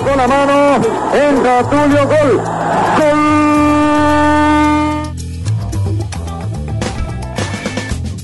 [0.00, 0.80] con la mano,
[1.12, 2.42] entra Tulio, gol,
[2.96, 3.44] gol.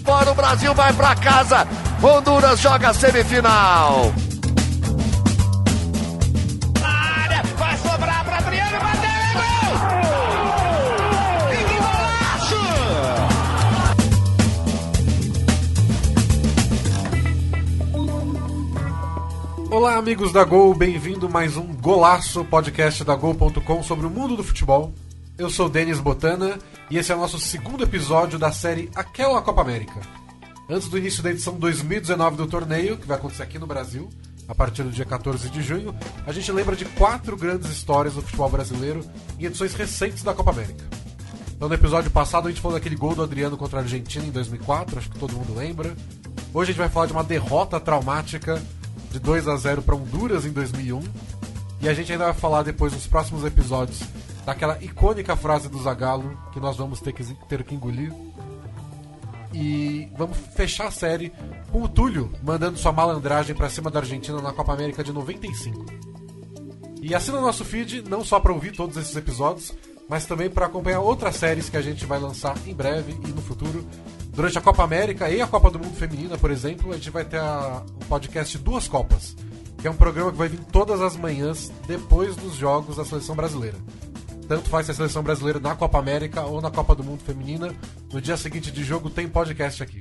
[0.04, 1.66] Fora o Brasil vai pra casa.
[2.02, 4.12] Honduras joga semifinal.
[19.80, 24.44] Olá, amigos da Gol, bem-vindo mais um Golaço podcast da Gol.com sobre o mundo do
[24.44, 24.92] futebol.
[25.38, 26.58] Eu sou Denis Botana
[26.90, 29.98] e esse é o nosso segundo episódio da série Aquela Copa América.
[30.68, 34.10] Antes do início da edição 2019 do torneio, que vai acontecer aqui no Brasil,
[34.46, 35.94] a partir do dia 14 de junho,
[36.26, 39.02] a gente lembra de quatro grandes histórias do futebol brasileiro
[39.38, 40.84] em edições recentes da Copa América.
[41.56, 44.30] Então, no episódio passado, a gente falou daquele gol do Adriano contra a Argentina em
[44.30, 45.96] 2004, acho que todo mundo lembra.
[46.52, 48.62] Hoje a gente vai falar de uma derrota traumática
[49.10, 51.02] de 2 a 0 para Honduras em 2001.
[51.80, 54.00] E a gente ainda vai falar depois nos próximos episódios
[54.44, 58.12] daquela icônica frase do Zagallo que nós vamos ter que, ter que engolir.
[59.52, 61.32] E vamos fechar a série
[61.72, 65.84] com o Túlio mandando sua malandragem para cima da Argentina na Copa América de 95.
[67.02, 69.74] E assina nosso feed não só para ouvir todos esses episódios,
[70.08, 73.40] mas também para acompanhar outras séries que a gente vai lançar em breve e no
[73.40, 73.86] futuro.
[74.40, 77.26] Durante a Copa América e a Copa do Mundo Feminina, por exemplo, a gente vai
[77.26, 79.36] ter o podcast Duas Copas,
[79.76, 83.36] que é um programa que vai vir todas as manhãs depois dos jogos da seleção
[83.36, 83.76] brasileira.
[84.48, 87.70] Tanto faz se a seleção brasileira na Copa América ou na Copa do Mundo Feminina,
[88.10, 90.00] no dia seguinte de jogo tem podcast aqui.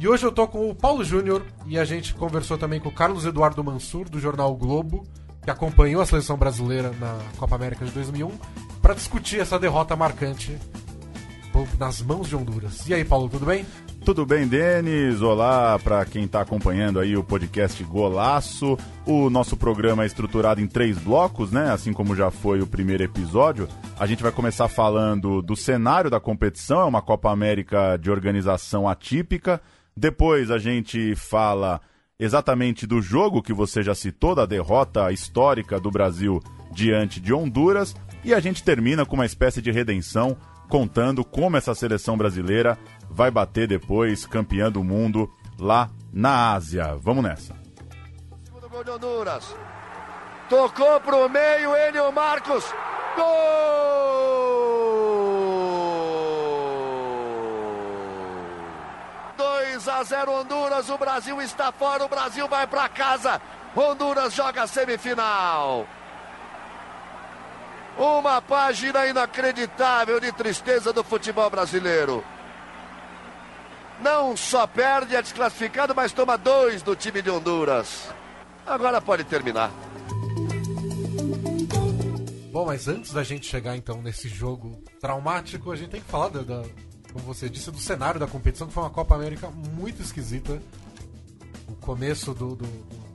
[0.00, 2.92] E hoje eu tô com o Paulo Júnior e a gente conversou também com o
[2.92, 5.06] Carlos Eduardo Mansur, do jornal o Globo,
[5.44, 8.32] que acompanhou a seleção brasileira na Copa América de 2001,
[8.82, 10.58] para discutir essa derrota marcante
[11.78, 12.88] nas mãos de Honduras.
[12.88, 13.64] E aí, Paulo, tudo bem?
[14.04, 15.22] Tudo bem, Denis?
[15.22, 18.76] Olá para quem está acompanhando aí o podcast Golaço.
[19.06, 21.70] O nosso programa é estruturado em três blocos, né?
[21.70, 23.68] Assim como já foi o primeiro episódio.
[23.98, 28.88] A gente vai começar falando do cenário da competição, é uma Copa América de organização
[28.88, 29.60] atípica.
[29.96, 31.80] Depois a gente fala
[32.18, 36.42] exatamente do jogo que você já citou, da derrota histórica do Brasil
[36.72, 37.94] diante de Honduras.
[38.24, 40.36] E a gente termina com uma espécie de redenção
[40.68, 42.78] contando como essa seleção brasileira
[43.10, 46.96] vai bater depois campeã do mundo lá na Ásia.
[46.96, 47.54] Vamos nessa.
[48.74, 49.54] Gol de Honduras.
[50.48, 51.70] Tocou pro meio,
[52.08, 52.64] o Marcos.
[53.14, 53.24] Gol!
[59.36, 63.40] 2 a 0 Honduras, o Brasil está fora, o Brasil vai para casa.
[63.76, 65.86] Honduras joga semifinal.
[67.96, 72.24] Uma página inacreditável de tristeza do futebol brasileiro.
[74.00, 78.08] Não só perde, é desclassificado, mas toma dois do time de Honduras.
[78.66, 79.70] Agora pode terminar.
[82.50, 86.28] Bom, mas antes da gente chegar então nesse jogo traumático, a gente tem que falar
[86.28, 86.62] da, da
[87.14, 90.60] como você disse, do cenário da competição, que foi uma Copa América muito esquisita.
[91.68, 92.66] O começo do, do,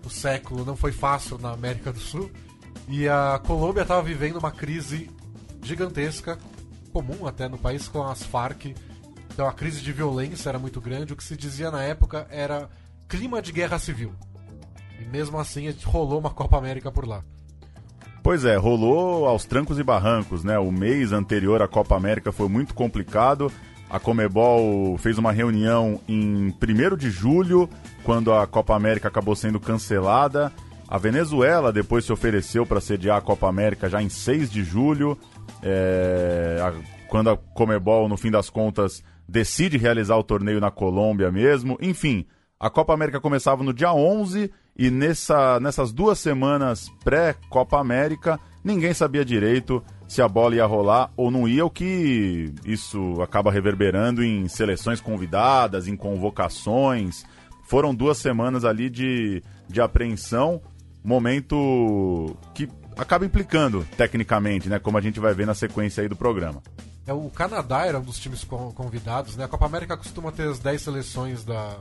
[0.01, 2.31] do século não foi fácil na América do Sul.
[2.89, 5.11] E a Colômbia estava vivendo uma crise
[5.61, 6.39] gigantesca,
[6.91, 8.75] comum até no país, com as Farc.
[9.31, 11.13] Então a crise de violência era muito grande.
[11.13, 12.67] O que se dizia na época era
[13.07, 14.11] clima de guerra civil.
[14.99, 17.23] E mesmo assim rolou uma Copa América por lá.
[18.23, 20.57] Pois é, rolou aos trancos e barrancos, né?
[20.57, 23.51] O mês anterior à Copa América foi muito complicado.
[23.87, 27.69] A Comebol fez uma reunião em 1 de julho,
[28.03, 30.51] quando a Copa América acabou sendo cancelada.
[30.89, 35.15] A Venezuela depois se ofereceu para sediar a Copa América já em 6 de julho,
[35.61, 36.73] é, a,
[37.07, 41.77] quando a Comebol, no fim das contas, decide realizar o torneio na Colômbia mesmo.
[41.79, 42.25] Enfim,
[42.59, 48.91] a Copa América começava no dia 11 e nessa, nessas duas semanas pré-Copa América, ninguém
[48.91, 54.23] sabia direito se a bola ia rolar ou não ia, o que isso acaba reverberando
[54.23, 57.23] em seleções convidadas, em convocações.
[57.67, 60.59] Foram duas semanas ali de, de apreensão
[61.03, 64.79] momento que acaba implicando tecnicamente, né?
[64.79, 66.61] Como a gente vai ver na sequência aí do programa.
[67.07, 69.45] É, o Canadá era um dos times convidados, né?
[69.45, 71.77] A Copa América costuma ter as 10 seleções da,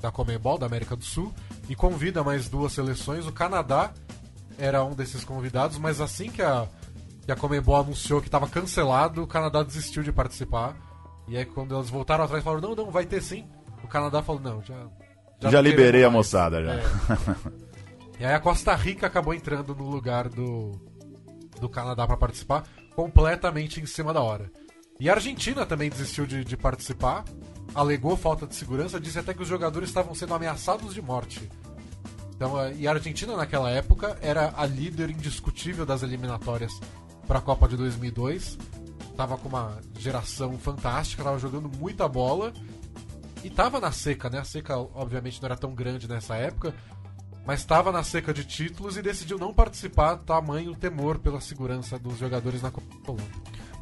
[0.00, 1.32] da Comembol, da América do Sul,
[1.68, 3.26] e convida mais duas seleções.
[3.26, 3.92] O Canadá
[4.58, 6.66] era um desses convidados, mas assim que a,
[7.24, 10.74] que a Comembol anunciou que estava cancelado, o Canadá desistiu de participar.
[11.28, 13.46] E aí quando eles voltaram atrás falaram, não, não, vai ter sim.
[13.84, 14.86] O Canadá falou, não, já...
[15.40, 16.72] Já, já liberei a moçada, já.
[16.72, 16.82] É.
[18.18, 20.72] E aí a Costa Rica acabou entrando no lugar do,
[21.60, 22.66] do Canadá para participar,
[22.96, 24.50] completamente em cima da hora.
[24.98, 27.24] E a Argentina também desistiu de, de, participar,
[27.72, 31.48] alegou falta de segurança, disse até que os jogadores estavam sendo ameaçados de morte.
[32.34, 36.72] Então, e a Argentina naquela época era a líder indiscutível das eliminatórias
[37.26, 38.58] para a Copa de 2002.
[39.16, 42.52] Tava com uma geração fantástica, tava jogando muita bola
[43.44, 44.38] e tava na seca, né?
[44.38, 46.74] A seca obviamente não era tão grande nessa época,
[47.48, 52.18] mas estava na seca de títulos e decidiu não participar, tamanho temor pela segurança dos
[52.18, 53.24] jogadores na Colômbia.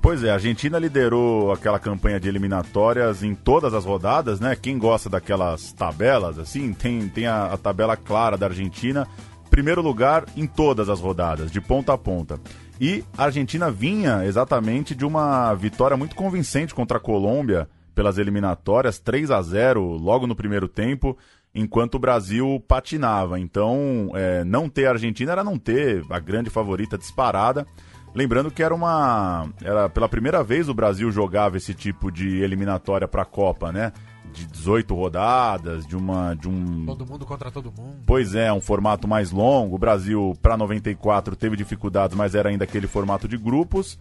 [0.00, 4.54] Pois é, a Argentina liderou aquela campanha de eliminatórias em todas as rodadas, né?
[4.54, 9.04] Quem gosta daquelas tabelas, assim, tem, tem a, a tabela clara da Argentina.
[9.50, 12.38] Primeiro lugar em todas as rodadas, de ponta a ponta.
[12.80, 19.00] E a Argentina vinha exatamente de uma vitória muito convincente contra a Colômbia pelas eliminatórias,
[19.00, 21.18] 3 a 0 logo no primeiro tempo,
[21.56, 23.40] enquanto o Brasil patinava.
[23.40, 27.66] Então, é, não ter a Argentina era não ter a grande favorita disparada.
[28.14, 29.48] Lembrando que era uma.
[29.62, 33.92] Era pela primeira vez o Brasil jogava esse tipo de eliminatória para a Copa, né?
[34.32, 36.34] De 18 rodadas, de uma.
[36.34, 36.84] De um...
[36.86, 37.96] Todo mundo contra todo mundo.
[38.06, 39.76] Pois é, um formato mais longo.
[39.76, 43.98] O Brasil, para 94, teve dificuldades, mas era ainda aquele formato de grupos.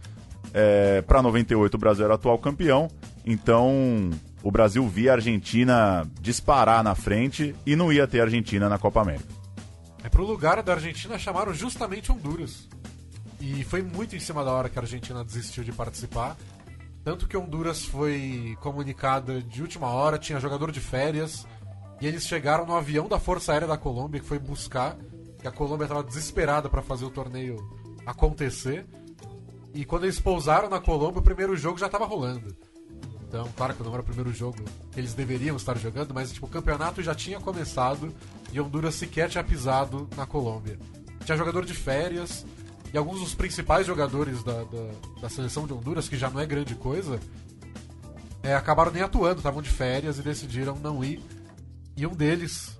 [0.54, 2.88] É, para 98, o Brasil era atual campeão.
[3.24, 4.10] Então,
[4.46, 9.00] o Brasil via a Argentina disparar na frente e não ia ter Argentina na Copa
[9.00, 9.26] América.
[10.04, 12.68] É pro lugar da Argentina chamaram justamente Honduras.
[13.40, 16.36] E foi muito em cima da hora que a Argentina desistiu de participar.
[17.02, 21.44] Tanto que Honduras foi comunicada de última hora, tinha jogador de férias.
[22.00, 24.96] E eles chegaram no avião da Força Aérea da Colômbia, que foi buscar.
[25.40, 27.56] Que a Colômbia estava desesperada para fazer o torneio
[28.06, 28.86] acontecer.
[29.74, 32.54] E quando eles pousaram na Colômbia, o primeiro jogo já estava rolando.
[33.28, 34.62] Então, claro que não era o primeiro jogo
[34.92, 38.14] que eles deveriam estar jogando, mas tipo, o campeonato já tinha começado
[38.52, 40.78] e Honduras sequer tinha pisado na Colômbia.
[41.24, 42.46] Tinha jogador de férias,
[42.94, 46.46] e alguns dos principais jogadores da, da, da, seleção de Honduras, que já não é
[46.46, 47.18] grande coisa,
[48.42, 51.20] é, acabaram nem atuando, estavam de férias e decidiram não ir.
[51.96, 52.78] E um deles,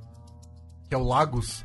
[0.89, 1.65] que é o Lagos,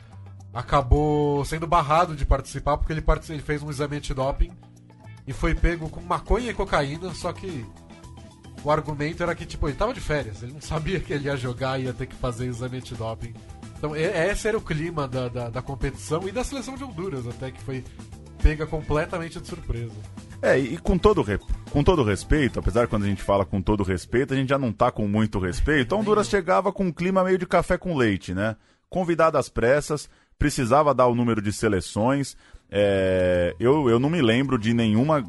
[0.51, 4.51] acabou sendo barrado de participar porque ele, ele fez um exame antidoping
[5.27, 7.65] e foi pego com maconha e cocaína, só que
[8.63, 11.35] o argumento era que tipo, ele estava de férias, ele não sabia que ele ia
[11.35, 13.33] jogar e ia ter que fazer exame antidoping.
[13.77, 17.49] Então, esse era o clima da, da, da, competição e da seleção de Honduras, até
[17.49, 17.83] que foi
[18.41, 19.95] pega completamente de surpresa.
[20.41, 21.23] É, e com todo,
[21.71, 24.71] com todo respeito, apesar quando a gente fala com todo respeito, a gente já não
[24.71, 28.33] tá com muito respeito, a Honduras chegava com um clima meio de café com leite,
[28.33, 28.55] né?
[28.89, 32.35] Convidada às pressas, precisava dar o número de seleções.
[32.69, 35.23] É, eu, eu não me lembro de nenhuma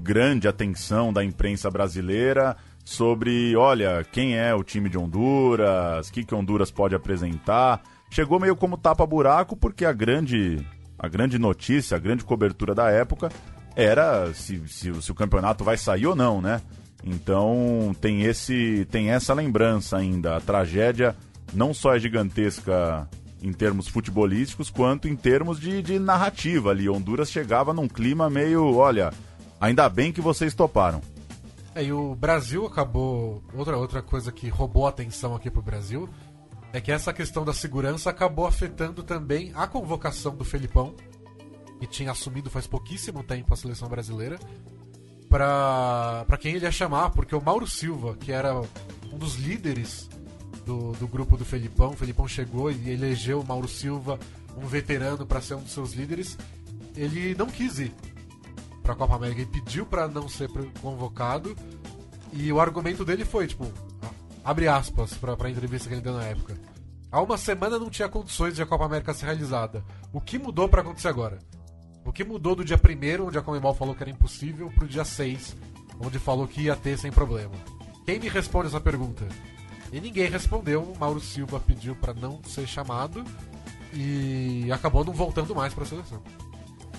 [0.00, 2.56] grande atenção da imprensa brasileira
[2.86, 7.82] sobre, olha, quem é o time de Honduras, o que, que Honduras pode apresentar.
[8.08, 10.64] Chegou meio como tapa-buraco, porque a grande
[10.96, 13.28] a grande notícia, a grande cobertura da época
[13.74, 16.62] era se, se, se, o campeonato vai sair ou não, né?
[17.04, 20.36] Então tem esse tem essa lembrança ainda.
[20.36, 21.16] A tragédia
[21.52, 23.08] não só é gigantesca
[23.42, 26.88] em termos futebolísticos, quanto em termos de, de narrativa ali.
[26.88, 29.12] Honduras chegava num clima meio, olha,
[29.60, 31.00] ainda bem que vocês toparam.
[31.76, 33.44] É, e o Brasil acabou.
[33.54, 36.08] Outra, outra coisa que roubou a atenção aqui pro Brasil
[36.72, 40.94] é que essa questão da segurança acabou afetando também a convocação do Felipão,
[41.78, 44.38] que tinha assumido faz pouquíssimo tempo a seleção brasileira,
[45.28, 50.08] para quem ele ia chamar, porque o Mauro Silva, que era um dos líderes
[50.64, 54.18] do, do grupo do Felipão, o Felipão chegou e elegeu o Mauro Silva,
[54.56, 56.38] um veterano, para ser um dos seus líderes,
[56.96, 57.92] ele não quis ir
[58.86, 60.48] para a Copa América, ele pediu para não ser
[60.80, 61.56] convocado.
[62.32, 63.66] E o argumento dele foi, tipo,
[64.46, 66.56] Abre aspas para a entrevista que ele deu na época.
[67.10, 69.84] Há uma semana não tinha condições de a Copa América ser realizada.
[70.12, 71.40] O que mudou para acontecer agora?
[72.04, 75.04] O que mudou do dia 1 onde a Comembol falou que era impossível, pro dia
[75.04, 75.56] 6,
[75.98, 77.56] onde falou que ia ter sem problema?
[78.04, 79.26] Quem me responde essa pergunta?
[79.92, 80.80] E ninguém respondeu.
[80.80, 83.24] O Mauro Silva pediu para não ser chamado
[83.92, 86.22] e acabou não voltando mais para a seleção.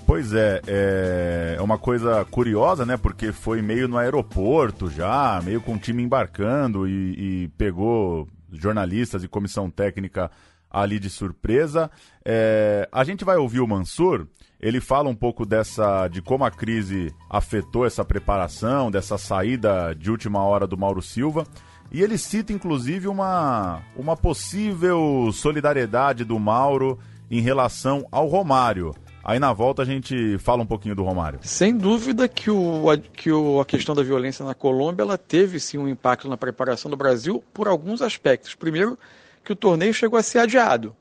[0.08, 2.96] Pois é, é uma coisa curiosa, né?
[2.96, 9.22] Porque foi meio no aeroporto já, meio com o time embarcando e, e pegou jornalistas
[9.22, 10.32] e comissão técnica
[10.72, 11.92] ali de surpresa.
[12.24, 14.26] É, a gente vai ouvir o Mansur.
[14.62, 20.10] Ele fala um pouco dessa de como a crise afetou essa preparação, dessa saída de
[20.10, 21.46] última hora do Mauro Silva.
[21.92, 26.98] E ele cita inclusive uma, uma possível solidariedade do Mauro
[27.30, 28.96] em relação ao Romário.
[29.28, 31.40] Aí na volta a gente fala um pouquinho do Romário.
[31.44, 35.78] Sem dúvida que, o, que o, a questão da violência na Colômbia ela teve sim
[35.78, 38.56] um impacto na preparação do Brasil por alguns aspectos.
[38.56, 38.98] Primeiro,
[39.44, 40.96] que o torneio chegou a ser adiado.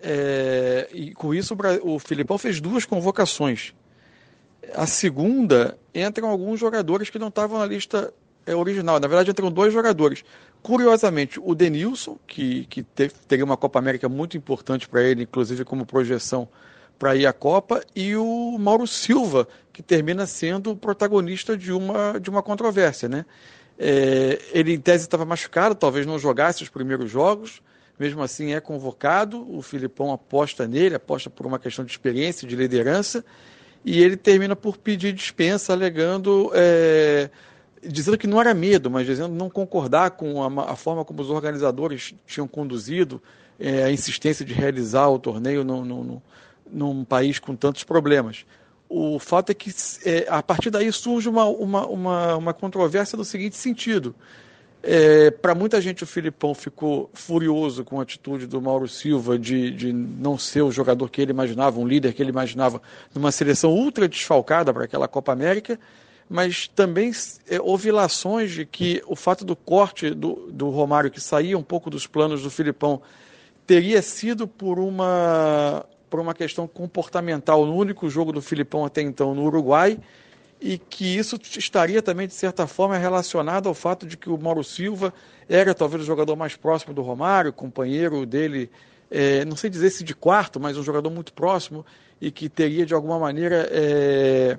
[0.00, 3.74] É, e com isso o, o Filipão fez duas convocações.
[4.76, 8.14] A segunda entram alguns jogadores que não estavam na lista
[8.46, 9.00] é, original.
[9.00, 10.24] Na verdade, entram dois jogadores.
[10.62, 15.64] Curiosamente, o Denilson, que, que teve, teria uma Copa América muito importante para ele, inclusive
[15.64, 16.48] como projeção
[16.98, 22.18] para ir à Copa, e o Mauro Silva, que termina sendo o protagonista de uma,
[22.20, 23.08] de uma controvérsia.
[23.08, 23.24] Né?
[23.78, 27.62] É, ele, em tese, estava machucado, talvez não jogasse os primeiros jogos,
[27.98, 32.56] mesmo assim é convocado, o Filipão aposta nele, aposta por uma questão de experiência, de
[32.56, 33.24] liderança,
[33.84, 36.50] e ele termina por pedir dispensa, alegando.
[36.54, 37.30] É,
[37.82, 41.30] dizendo que não era medo, mas dizendo não concordar com a, a forma como os
[41.30, 43.20] organizadores tinham conduzido
[43.58, 46.22] é, a insistência de realizar o torneio no, no, no,
[46.72, 48.44] num país com tantos problemas.
[48.88, 49.72] O fato é que
[50.04, 54.14] é, a partir daí surge uma, uma, uma, uma controvérsia no seguinte sentido.
[54.82, 59.70] É, Para muita gente, o Filipão ficou furioso com a atitude do Mauro Silva de,
[59.70, 62.82] de não ser o jogador que ele imaginava, um líder que ele imaginava,
[63.14, 65.78] numa seleção ultra desfalcada para aquela Copa América
[66.32, 67.12] mas também
[67.46, 71.62] é, houve ilações de que o fato do corte do, do Romário, que saía um
[71.62, 73.02] pouco dos planos do Filipão,
[73.66, 79.34] teria sido por uma, por uma questão comportamental no único jogo do Filipão até então
[79.34, 79.98] no Uruguai,
[80.60, 84.62] e que isso estaria também, de certa forma, relacionado ao fato de que o Mauro
[84.62, 85.14] Silva
[85.48, 88.70] era talvez o jogador mais próximo do Romário, companheiro dele,
[89.10, 91.82] é, não sei dizer se de quarto, mas um jogador muito próximo,
[92.20, 94.58] e que teria, de alguma maneira, é,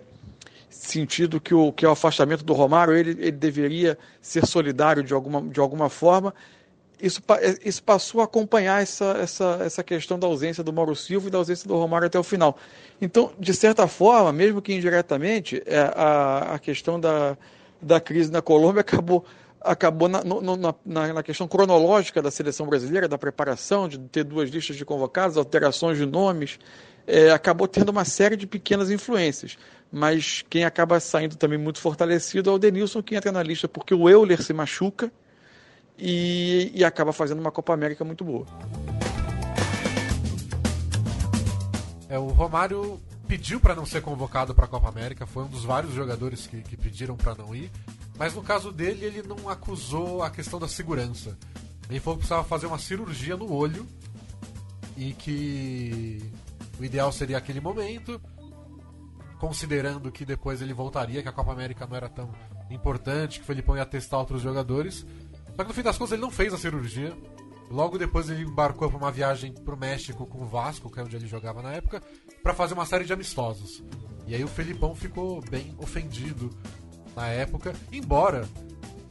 [0.71, 5.39] sentido que o, que o afastamento do Romário ele, ele deveria ser solidário de alguma,
[5.39, 6.33] de alguma forma.
[7.03, 7.21] Isso,
[7.65, 11.37] isso passou a acompanhar essa, essa, essa questão da ausência do Mauro Silva e da
[11.37, 12.57] ausência do Romário até o final.
[13.01, 17.37] Então, de certa forma, mesmo que indiretamente, é, a, a questão da,
[17.81, 19.25] da crise na Colômbia acabou,
[19.59, 24.49] acabou na, no, na, na, questão cronológica da seleção brasileira, da preparação, de ter duas
[24.49, 26.57] listas de convocados, alterações de nomes,
[27.05, 29.57] é, acabou tendo uma série de pequenas influências
[29.95, 33.93] mas quem acaba saindo também muito fortalecido é o Denilson, que entra na lista porque
[33.93, 35.11] o Euler se machuca
[35.97, 38.45] e, e acaba fazendo uma Copa América muito boa.
[42.09, 45.63] É, o Romário pediu para não ser convocado para a Copa América, foi um dos
[45.63, 47.71] vários jogadores que, que pediram para não ir,
[48.17, 51.37] mas no caso dele ele não acusou a questão da segurança.
[51.89, 53.87] Ele falou que precisava fazer uma cirurgia no olho
[54.95, 56.21] e que
[56.79, 58.21] o ideal seria aquele momento
[59.43, 62.31] considerando que depois ele voltaria, que a Copa América não era tão
[62.69, 65.05] importante, que o Felipão ia testar outros jogadores.
[65.55, 67.15] Só que no fim das contas ele não fez a cirurgia.
[67.69, 71.03] Logo depois ele embarcou para uma viagem para o México com o Vasco, que é
[71.03, 72.01] onde ele jogava na época,
[72.41, 73.83] para fazer uma série de amistosos.
[74.27, 76.49] E aí o Felipão ficou bem ofendido
[77.15, 78.47] na época, embora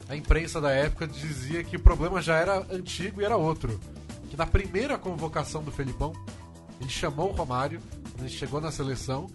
[0.07, 3.79] a imprensa da época dizia que o problema já era antigo e era outro.
[4.29, 6.13] Que na primeira convocação do Felipão,
[6.79, 7.79] ele chamou o Romário,
[8.19, 9.27] ele chegou na seleção,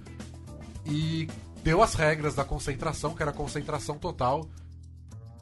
[0.84, 1.28] e
[1.62, 4.48] deu as regras da concentração, que era concentração total.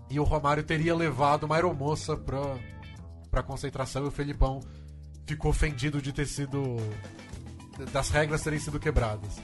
[0.09, 2.57] E o Romário teria levado uma aeromoça pra,
[3.31, 4.61] pra concentração e o Felipão
[5.27, 6.77] ficou ofendido de ter sido.
[7.93, 9.37] das regras terem sido quebradas.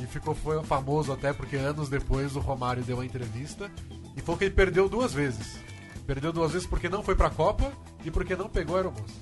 [0.00, 3.70] E ficou foi famoso até porque anos depois o Romário deu uma entrevista
[4.14, 5.58] e falou que ele perdeu duas vezes.
[6.06, 7.72] Perdeu duas vezes porque não foi pra Copa
[8.04, 9.14] e porque não pegou a aeromoça.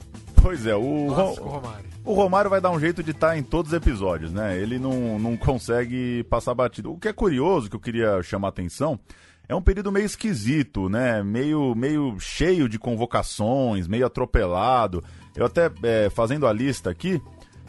[0.43, 1.89] Pois é, o, Nossa, Romário.
[2.05, 4.59] O Romário vai dar um jeito de estar tá em todos os episódios, né?
[4.59, 6.93] Ele não, não consegue passar batido.
[6.93, 9.01] O que é curioso, que eu queria chamar a atenção,
[9.49, 11.23] é um período meio esquisito, né?
[11.23, 15.03] Meio, meio cheio de convocações, meio atropelado.
[15.37, 17.21] Eu até, é, fazendo a lista aqui,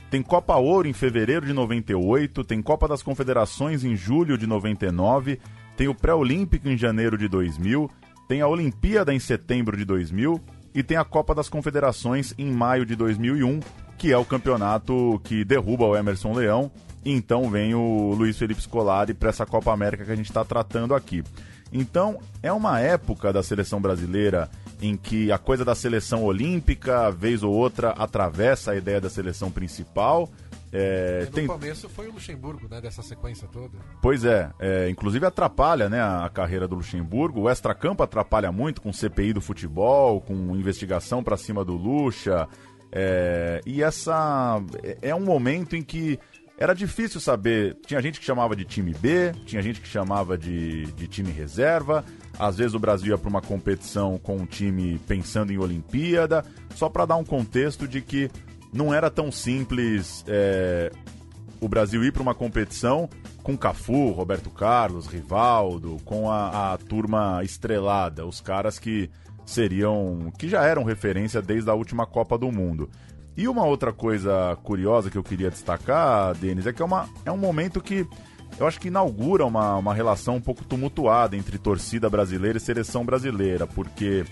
[0.10, 5.40] tem Copa Ouro em fevereiro de 98, tem Copa das Confederações em julho de 99,
[5.76, 7.90] tem o Pré-Olímpico em janeiro de 2000,
[8.28, 10.40] tem a Olimpíada em setembro de 2000
[10.74, 13.60] e tem a Copa das Confederações em maio de 2001,
[13.98, 16.72] que é o campeonato que derruba o Emerson Leão.
[17.04, 20.44] E então vem o Luiz Felipe Scolari para essa Copa América que a gente está
[20.44, 21.24] tratando aqui.
[21.78, 24.50] Então, é uma época da seleção brasileira
[24.82, 29.52] em que a coisa da seleção olímpica, vez ou outra, atravessa a ideia da seleção
[29.52, 30.30] principal
[30.78, 31.48] é, no tem...
[31.48, 33.78] começo foi o Luxemburgo, né, dessa sequência toda.
[34.02, 37.42] Pois é, é inclusive atrapalha né, a, a, carreira do Luxemburgo.
[37.42, 42.46] O extracampo atrapalha muito com CPI do futebol, com investigação para cima do Luxa.
[42.92, 46.20] É, e essa é, é um momento em que
[46.58, 47.78] era difícil saber.
[47.86, 52.04] Tinha gente que chamava de time B, tinha gente que chamava de, de time reserva.
[52.38, 56.44] Às vezes o Brasil ia para uma competição com um time pensando em Olimpíada,
[56.76, 58.30] só para dar um contexto de que
[58.74, 60.92] não era tão simples é,
[61.62, 63.10] o Brasil ir para uma competição
[63.42, 69.10] com Cafu, Roberto Carlos, Rivaldo, com a, a, turma estrelada, os caras que
[69.46, 72.90] seriam, que já eram referência desde a última Copa do Mundo.
[73.38, 77.32] E uma outra coisa curiosa que eu queria destacar, Denis, é que é, uma, é
[77.32, 78.08] um momento que
[78.58, 83.06] eu acho que inaugura uma, uma relação um pouco tumultuada entre torcida brasileira e seleção
[83.06, 84.24] brasileira, porque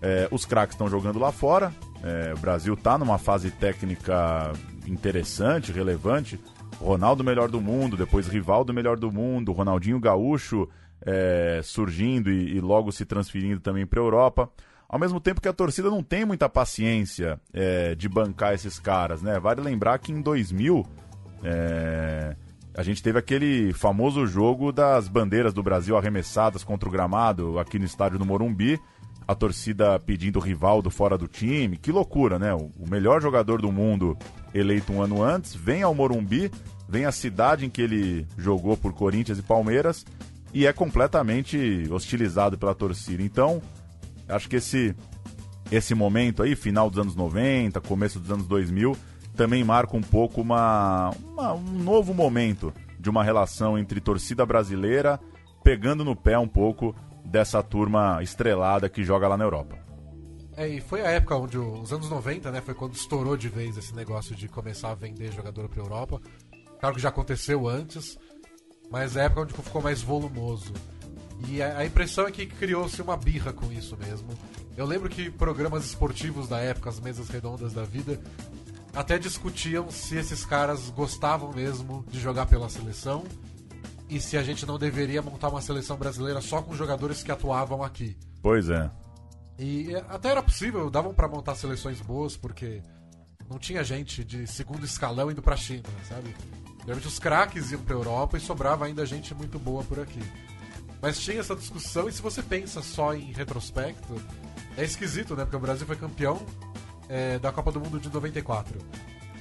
[0.00, 1.72] é, os craques estão jogando lá fora,
[2.02, 4.52] é, o Brasil está numa fase técnica
[4.86, 6.38] interessante, relevante.
[6.80, 10.68] Ronaldo melhor do mundo, depois Rivaldo melhor do mundo, Ronaldinho Gaúcho
[11.04, 14.50] é, surgindo e, e, logo se transferindo também para a Europa.
[14.88, 19.20] Ao mesmo tempo que a torcida não tem muita paciência é, de bancar esses caras,
[19.20, 19.38] né?
[19.40, 20.86] Vale lembrar que em 2000
[21.42, 22.36] é,
[22.76, 27.78] a gente teve aquele famoso jogo das bandeiras do Brasil arremessadas contra o gramado aqui
[27.78, 28.78] no estádio do Morumbi.
[29.26, 31.76] A torcida pedindo Rivaldo fora do time.
[31.76, 32.54] Que loucura, né?
[32.54, 34.16] O melhor jogador do mundo
[34.54, 36.48] eleito um ano antes vem ao Morumbi,
[36.88, 40.04] vem à cidade em que ele jogou por Corinthians e Palmeiras
[40.54, 43.22] e é completamente hostilizado pela torcida.
[43.22, 43.60] Então,
[44.28, 44.94] acho que esse
[45.70, 48.96] esse momento aí, final dos anos 90, começo dos anos 2000,
[49.34, 55.20] também marca um pouco uma, uma, um novo momento de uma relação entre torcida brasileira
[55.66, 59.76] pegando no pé um pouco dessa turma estrelada que joga lá na Europa.
[60.56, 63.76] É, e foi a época onde os anos 90, né, foi quando estourou de vez
[63.76, 66.20] esse negócio de começar a vender jogador para Europa.
[66.78, 68.16] Claro que já aconteceu antes,
[68.90, 70.72] mas é a época onde ficou mais volumoso.
[71.48, 74.28] E a, impressão é que criou-se uma birra com isso mesmo.
[74.76, 78.20] Eu lembro que programas esportivos da época, as mesas redondas da vida,
[78.94, 83.24] até discutiam se esses caras gostavam mesmo de jogar pela seleção
[84.08, 87.82] e se a gente não deveria montar uma seleção brasileira só com jogadores que atuavam
[87.82, 88.16] aqui.
[88.42, 88.90] Pois é.
[89.58, 92.82] E até era possível, davam para montar seleções boas, porque
[93.48, 96.34] não tinha gente de segundo escalão indo pra China, sabe?
[96.80, 100.20] Geralmente os craques iam pra Europa e sobrava ainda gente muito boa por aqui.
[101.00, 104.20] Mas tinha essa discussão, e se você pensa só em retrospecto,
[104.76, 105.44] é esquisito, né?
[105.44, 106.44] Porque o Brasil foi campeão
[107.08, 108.78] é, da Copa do Mundo de 94.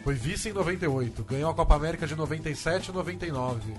[0.04, 3.74] Foi vice em 98, ganhou a Copa América de 97 e 99.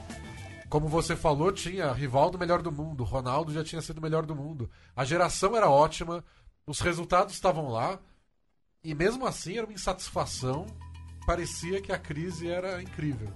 [0.68, 4.68] Como você falou, tinha Rivaldo melhor do mundo, Ronaldo já tinha sido melhor do mundo.
[4.96, 6.24] A geração era ótima,
[6.66, 8.00] os resultados estavam lá,
[8.82, 10.66] e mesmo assim era uma insatisfação.
[11.24, 13.32] Parecia que a crise era incrível.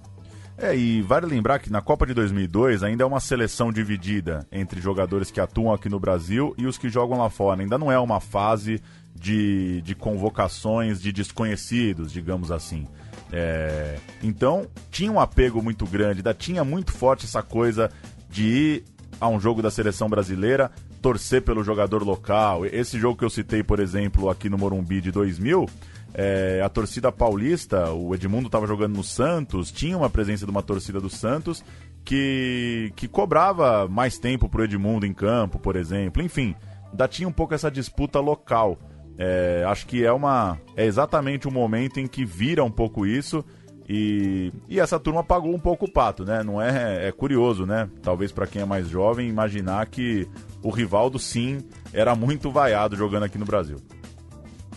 [0.63, 4.79] É, e vale lembrar que na Copa de 2002 ainda é uma seleção dividida entre
[4.79, 7.63] jogadores que atuam aqui no Brasil e os que jogam lá fora.
[7.63, 8.79] Ainda não é uma fase
[9.15, 12.87] de, de convocações de desconhecidos, digamos assim.
[13.33, 17.91] É, então, tinha um apego muito grande, ainda tinha muito forte essa coisa
[18.29, 18.85] de ir
[19.19, 20.71] a um jogo da seleção brasileira,
[21.01, 22.67] torcer pelo jogador local.
[22.67, 25.67] Esse jogo que eu citei, por exemplo, aqui no Morumbi de 2000
[26.15, 30.63] é, a torcida paulista, o Edmundo estava jogando no Santos, tinha uma presença de uma
[30.63, 31.65] torcida do Santos
[32.05, 36.23] que, que cobrava mais tempo pro Edmundo em campo, por exemplo.
[36.23, 36.55] Enfim,
[36.91, 38.79] ainda tinha um pouco essa disputa local.
[39.19, 43.45] É, acho que é uma é exatamente o momento em que vira um pouco isso
[43.87, 46.43] e, e essa turma pagou um pouco o pato, né?
[46.43, 47.89] Não é é curioso, né?
[48.03, 50.27] Talvez para quem é mais jovem imaginar que
[50.63, 51.59] o Rivaldo sim
[51.93, 53.77] era muito vaiado jogando aqui no Brasil.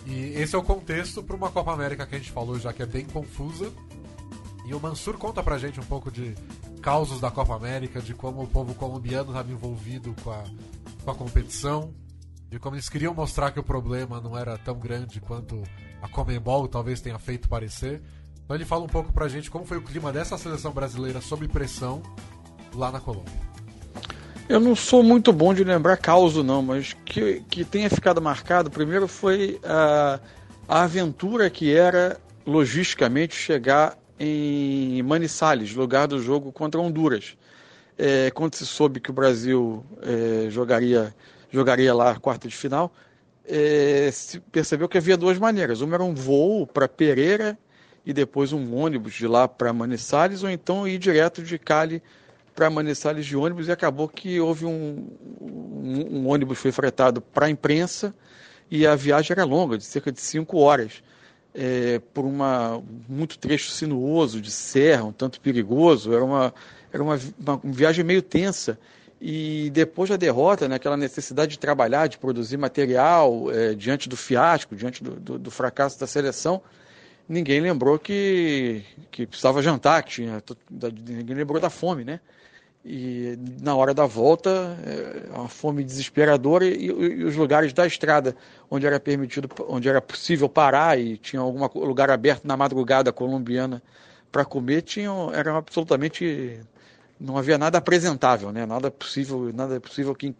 [0.06, 2.84] E esse é o contexto para uma Copa América que a gente falou já que
[2.84, 3.72] é bem confusa.
[4.66, 6.36] E o Mansur conta pra gente um pouco de
[6.82, 10.44] causos da Copa América, de como o povo colombiano estava envolvido com a,
[11.04, 11.94] com a competição,
[12.50, 15.64] de como eles queriam mostrar que o problema não era tão grande quanto
[16.02, 18.02] a Comembol talvez tenha feito parecer.
[18.44, 21.48] Então ele fala um pouco pra gente como foi o clima dessa seleção brasileira sob
[21.48, 22.04] pressão
[22.76, 23.53] lá na Colômbia.
[24.50, 28.70] Eu não sou muito bom de lembrar causo, não, mas que, que tenha ficado marcado,
[28.70, 30.20] primeiro foi a,
[30.68, 37.38] a aventura que era, logisticamente, chegar em Manizales, lugar do jogo contra Honduras.
[37.98, 41.16] É, quando se soube que o Brasil é, jogaria,
[41.50, 42.94] jogaria lá a quarta de final,
[43.46, 45.80] é, se percebeu que havia duas maneiras.
[45.80, 47.58] Uma era um voo para Pereira
[48.06, 52.04] e depois um ônibus de lá para Manizales, ou então ir direto de Cali
[52.56, 55.08] para Manizales de ônibus e acabou que houve um,
[55.42, 58.14] um, um ônibus foi fretado para a imprensa
[58.70, 61.04] e a viagem era longa, de cerca de cinco horas,
[61.54, 66.54] é, por uma muito trecho sinuoso de serra, um tanto perigoso, era uma
[66.92, 68.78] era uma, uma, uma viagem meio tensa
[69.26, 74.76] e depois da derrota, né, necessidade de trabalhar, de produzir material é, diante do fiasco,
[74.76, 76.62] diante do, do, do fracasso da seleção,
[77.28, 80.44] ninguém lembrou que, que precisava jantar, que tinha,
[81.08, 82.20] ninguém lembrou da fome, né?
[82.86, 88.36] E na hora da volta, é uma fome desesperadora e, e, os lugares da estrada
[88.70, 93.82] onde era permitido, onde era possível parar e tinha algum lugar aberto na madrugada colombiana
[94.30, 96.60] para comer, tinham, eram absolutamente
[97.20, 98.66] não havia nada apresentável, né?
[98.66, 100.36] Nada possível, nada possível que,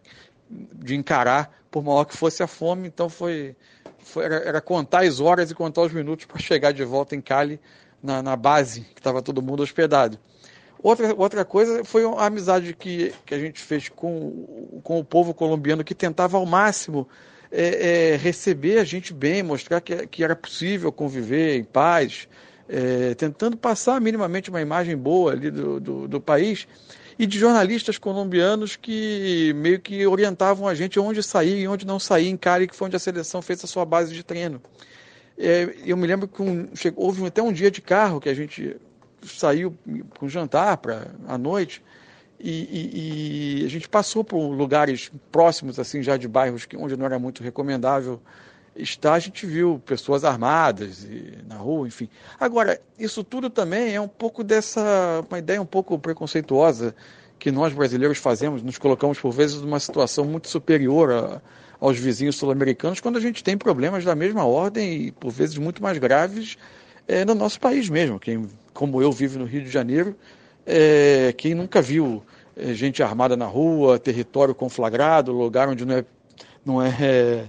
[0.50, 2.88] de encarar por maior que fosse a fome.
[2.88, 3.56] Então foi,
[4.00, 7.22] foi era, era contar as horas e contar os minutos para chegar de volta em
[7.22, 7.58] Cali
[8.02, 10.18] na, na base que estava todo mundo hospedado.
[10.84, 15.32] Outra, outra coisa foi a amizade que, que a gente fez com, com o povo
[15.32, 17.08] colombiano, que tentava ao máximo
[17.50, 22.28] é, é, receber a gente bem, mostrar que, que era possível conviver em paz,
[22.68, 26.68] é, tentando passar minimamente uma imagem boa ali do, do, do, país,
[27.18, 31.98] e de jornalistas colombianos que meio que orientavam a gente onde sair e onde não
[31.98, 34.60] sair em Cali, que foi onde a seleção fez a sua base de treino.
[35.38, 38.34] É, eu me lembro que um, chegou, houve até um dia de carro que a
[38.34, 38.76] gente
[39.26, 39.76] saiu
[40.18, 41.82] com jantar para à noite
[42.38, 46.96] e, e, e, a gente passou por lugares próximos assim já de bairros que, onde
[46.96, 48.20] não era muito recomendável
[48.76, 52.08] estar a gente viu pessoas armadas e, na rua enfim.
[52.38, 56.94] Agora isso tudo também é um pouco dessa uma ideia um pouco preconceituosa
[57.38, 61.42] que nós brasileiros fazemos nos colocamos por vezes numa situação muito superior a,
[61.80, 65.82] aos vizinhos sul-americanos quando a gente tem problemas da mesma ordem e por vezes muito
[65.82, 66.58] mais graves
[67.06, 70.16] é, no nosso país mesmo quem como eu vivo no Rio de Janeiro,
[70.66, 72.22] é, quem nunca viu
[72.56, 76.04] é, gente armada na rua, território conflagrado, lugar onde não é,
[76.66, 77.48] não é,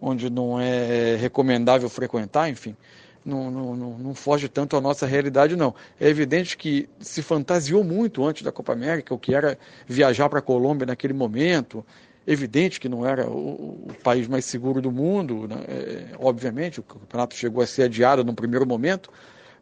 [0.00, 2.76] onde não é recomendável frequentar, enfim,
[3.24, 5.74] não, não, não, não foge tanto à nossa realidade, não.
[6.00, 10.38] É evidente que se fantasiou muito antes da Copa América, o que era viajar para
[10.38, 11.84] a Colômbia naquele momento,
[12.32, 15.56] evidente que não era o, país mais seguro do mundo, né?
[15.66, 19.10] é, obviamente, o campeonato chegou a ser adiado no primeiro momento,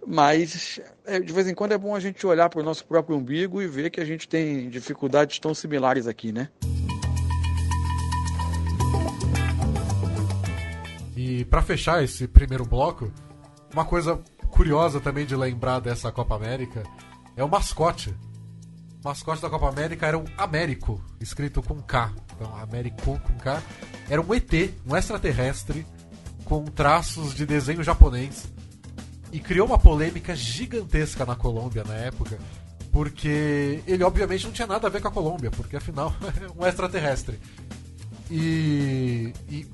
[0.07, 3.17] mas é, de vez em quando é bom a gente olhar para o nosso próprio
[3.17, 6.51] umbigo e ver que a gente tem dificuldades tão similares aqui, né?
[11.17, 13.11] E para fechar esse primeiro bloco,
[13.73, 16.83] uma coisa curiosa também de lembrar dessa Copa América
[17.35, 18.15] é o mascote.
[19.09, 22.13] Mascote da Copa América era um Américo, escrito com K.
[22.37, 23.63] Então, Américo com K.
[24.07, 24.53] Era um ET,
[24.87, 25.87] um extraterrestre,
[26.45, 28.47] com traços de desenho japonês
[29.33, 32.39] e criou uma polêmica gigantesca na Colômbia na época,
[32.93, 36.67] porque ele obviamente não tinha nada a ver com a Colômbia, porque afinal é um
[36.67, 37.41] extraterrestre.
[38.31, 39.67] E, e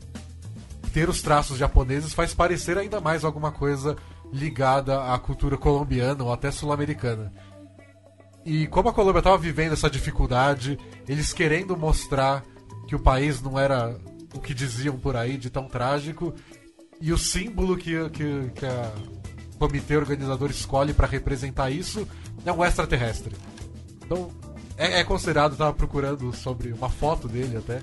[0.93, 3.97] ter os traços japoneses faz parecer ainda mais alguma coisa
[4.33, 7.33] ligada à cultura colombiana ou até sul-americana.
[8.45, 10.79] E como a Colômbia estava vivendo essa dificuldade,
[11.09, 12.45] eles querendo mostrar
[12.87, 13.99] que o país não era
[14.35, 16.35] o que diziam por aí de tão trágico,
[17.01, 18.93] e o símbolo que, que, que a
[19.59, 22.07] comitê organizador escolhe para representar isso
[22.45, 23.35] é um extraterrestre.
[24.05, 24.31] Então,
[24.77, 27.81] é, é considerado, estava procurando sobre uma foto dele até,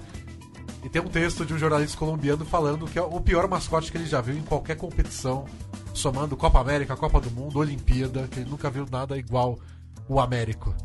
[0.84, 3.98] e tem um texto de um jornalista colombiano falando que é o pior mascote que
[3.98, 5.46] ele já viu em qualquer competição,
[5.94, 9.60] somando Copa América, Copa do Mundo, Olimpíada, que ele nunca viu nada igual
[10.08, 10.76] o Américo.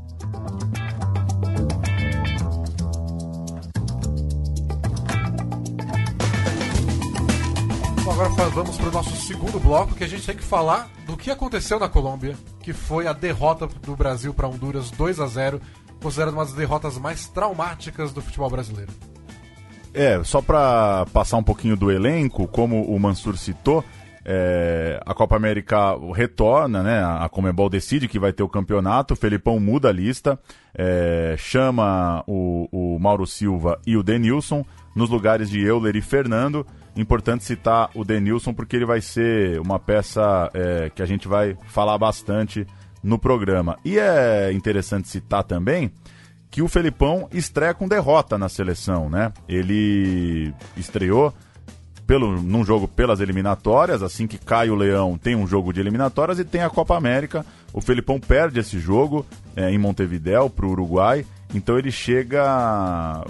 [8.17, 11.31] agora vamos para o nosso segundo bloco, que a gente tem que falar do que
[11.31, 15.61] aconteceu na Colômbia, que foi a derrota do Brasil para Honduras 2 a 0
[16.01, 18.91] considerada uma das derrotas mais traumáticas do futebol brasileiro.
[19.93, 23.85] É, só para passar um pouquinho do elenco, como o Mansur citou,
[24.29, 27.01] é, a Copa América retorna, né?
[27.01, 30.37] A Comebol decide que vai ter o campeonato, o Felipão muda a lista,
[30.75, 36.67] é, chama o, o Mauro Silva e o Denilson nos lugares de Euler e Fernando
[36.97, 41.57] importante citar o Denilson porque ele vai ser uma peça é, que a gente vai
[41.67, 42.67] falar bastante
[43.03, 43.79] no programa.
[43.85, 45.93] E é interessante citar também
[46.51, 49.33] que o Felipão estreia com derrota na seleção, né?
[49.47, 51.35] Ele estreou
[52.07, 56.38] pelo, num jogo pelas eliminatórias, assim que cai o Leão tem um jogo de eliminatórias
[56.38, 57.45] e tem a Copa América.
[57.73, 63.25] O Felipão perde esse jogo é, em Montevidéu para o Uruguai, então ele chega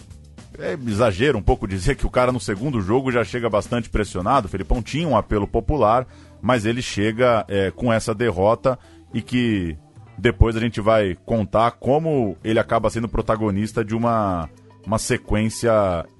[0.59, 4.47] é exagero um pouco dizer que o cara no segundo jogo já chega bastante pressionado.
[4.47, 6.07] O Felipão tinha um apelo popular,
[6.41, 8.79] mas ele chega é, com essa derrota
[9.13, 9.77] e que
[10.19, 14.49] depois a gente vai contar como ele acaba sendo protagonista de uma,
[14.87, 15.73] uma sequência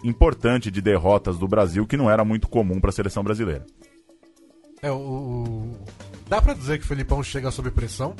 [0.03, 3.65] importante de derrotas do Brasil que não era muito comum para a seleção brasileira.
[4.83, 5.73] É, o,
[6.29, 8.15] dá para dizer que o Felipão chega sob pressão?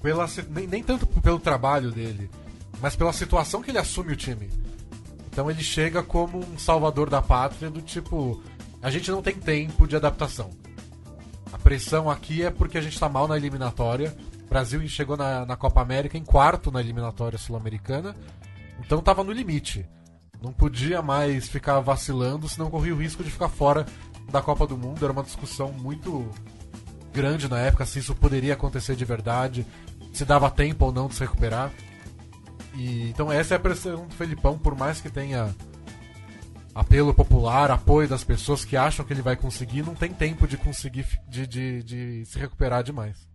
[0.00, 2.30] Pela, nem, nem tanto pelo trabalho dele,
[2.80, 4.48] mas pela situação que ele assume o time.
[5.28, 8.40] Então ele chega como um salvador da pátria, do tipo:
[8.80, 10.50] a gente não tem tempo de adaptação.
[11.52, 14.16] A pressão aqui é porque a gente está mal na eliminatória.
[14.44, 18.16] O Brasil chegou na, na Copa América em quarto na eliminatória sul-americana,
[18.80, 19.86] então estava no limite.
[20.42, 23.86] Não podia mais ficar vacilando, senão corria o risco de ficar fora
[24.30, 25.02] da Copa do Mundo.
[25.02, 26.28] Era uma discussão muito
[27.12, 29.66] grande na época se isso poderia acontecer de verdade,
[30.12, 31.72] se dava tempo ou não de se recuperar.
[32.74, 35.54] E, então essa é a pressão do Felipão, por mais que tenha
[36.74, 40.58] apelo popular, apoio das pessoas que acham que ele vai conseguir, não tem tempo de
[40.58, 43.26] conseguir de, de, de se recuperar demais.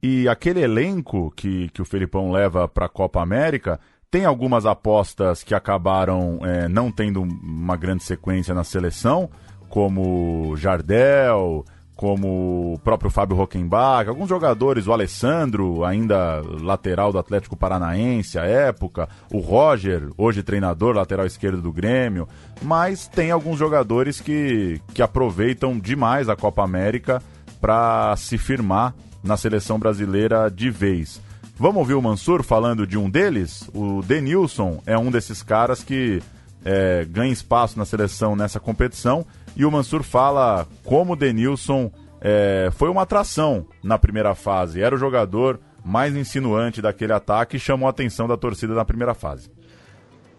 [0.00, 3.78] E aquele elenco que, que o Felipão leva para a Copa América
[4.10, 9.30] tem algumas apostas que acabaram é, não tendo uma grande sequência na seleção,
[9.68, 17.56] como Jardel, como o próprio Fábio Rockenbach, alguns jogadores, o Alessandro, ainda lateral do Atlético
[17.56, 22.26] Paranaense à época, o Roger, hoje treinador, lateral esquerdo do Grêmio,
[22.62, 27.22] mas tem alguns jogadores que, que aproveitam demais a Copa América
[27.60, 31.20] para se firmar na seleção brasileira de vez.
[31.60, 33.68] Vamos ouvir o Mansur falando de um deles?
[33.74, 36.22] O Denilson é um desses caras que
[36.64, 42.70] é, ganha espaço na seleção nessa competição e o Mansur fala como o Denilson é,
[42.72, 44.80] foi uma atração na primeira fase.
[44.80, 49.12] Era o jogador mais insinuante daquele ataque e chamou a atenção da torcida na primeira
[49.12, 49.50] fase.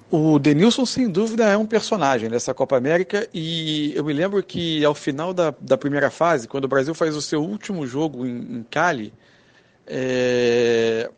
[0.10, 4.84] O Denilson, sem dúvida, é um personagem dessa Copa América e eu me lembro que
[4.84, 8.58] ao final da, da primeira fase, quando o Brasil faz o seu último jogo em,
[8.58, 9.14] em Cali,
[9.94, 11.12] é,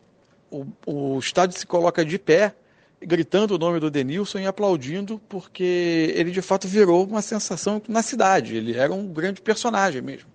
[0.50, 2.54] o, o estádio se coloca de pé
[3.00, 8.02] gritando o nome do Denilson e aplaudindo, porque ele de fato virou uma sensação na
[8.02, 8.56] cidade.
[8.56, 10.28] Ele era um grande personagem mesmo.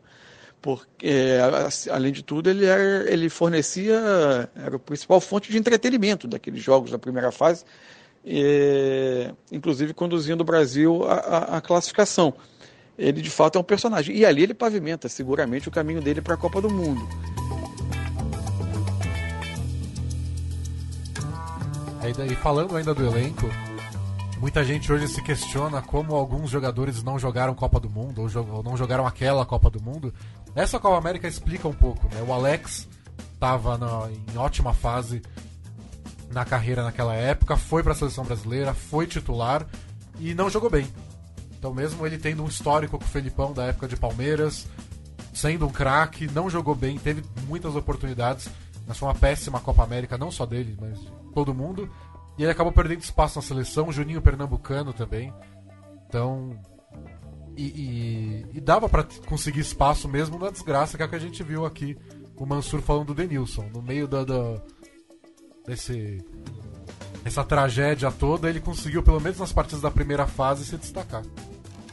[0.62, 1.38] Porque,
[1.90, 6.92] além de tudo, ele, era, ele fornecia, era a principal fonte de entretenimento daqueles jogos
[6.92, 7.64] da primeira fase,
[8.26, 12.34] e, inclusive conduzindo o Brasil à, à classificação.
[12.98, 14.16] Ele de fato é um personagem.
[14.16, 17.02] E ali ele pavimenta seguramente o caminho dele para a Copa do Mundo.
[22.02, 23.48] E falando ainda do elenco,
[24.40, 28.78] muita gente hoje se questiona como alguns jogadores não jogaram Copa do Mundo ou, não
[28.78, 30.14] jogaram aquela Copa do Mundo.
[30.56, 32.24] Essa Copa América explica um pouco, né?
[32.26, 32.88] O Alex
[33.34, 33.78] estava
[34.32, 35.22] em ótima fase
[36.32, 39.68] na carreira naquela época, foi para a seleção brasileira, foi titular
[40.20, 40.88] e não jogou bem.
[41.58, 44.68] Então, mesmo ele tendo um histórico com o Felipão da época de Palmeiras,
[45.34, 48.48] sendo um craque, não jogou bem, teve muitas oportunidades,
[48.90, 51.00] mas foi uma péssima Copa América, não só dele, mas
[51.36, 51.88] todo mundo.
[52.40, 55.32] E ele acabou perdendo espaço na seleção, Juninho Pernambucano também.
[56.08, 56.60] Então.
[57.56, 61.20] E, e, e dava para conseguir espaço mesmo na desgraça, que é o que a
[61.20, 61.96] gente viu aqui.
[62.36, 63.70] O Mansur falando do Denilson.
[63.72, 64.60] No meio da, da
[65.68, 66.26] desse,
[67.24, 71.22] essa tragédia toda, ele conseguiu, pelo menos nas partidas da primeira fase, se destacar.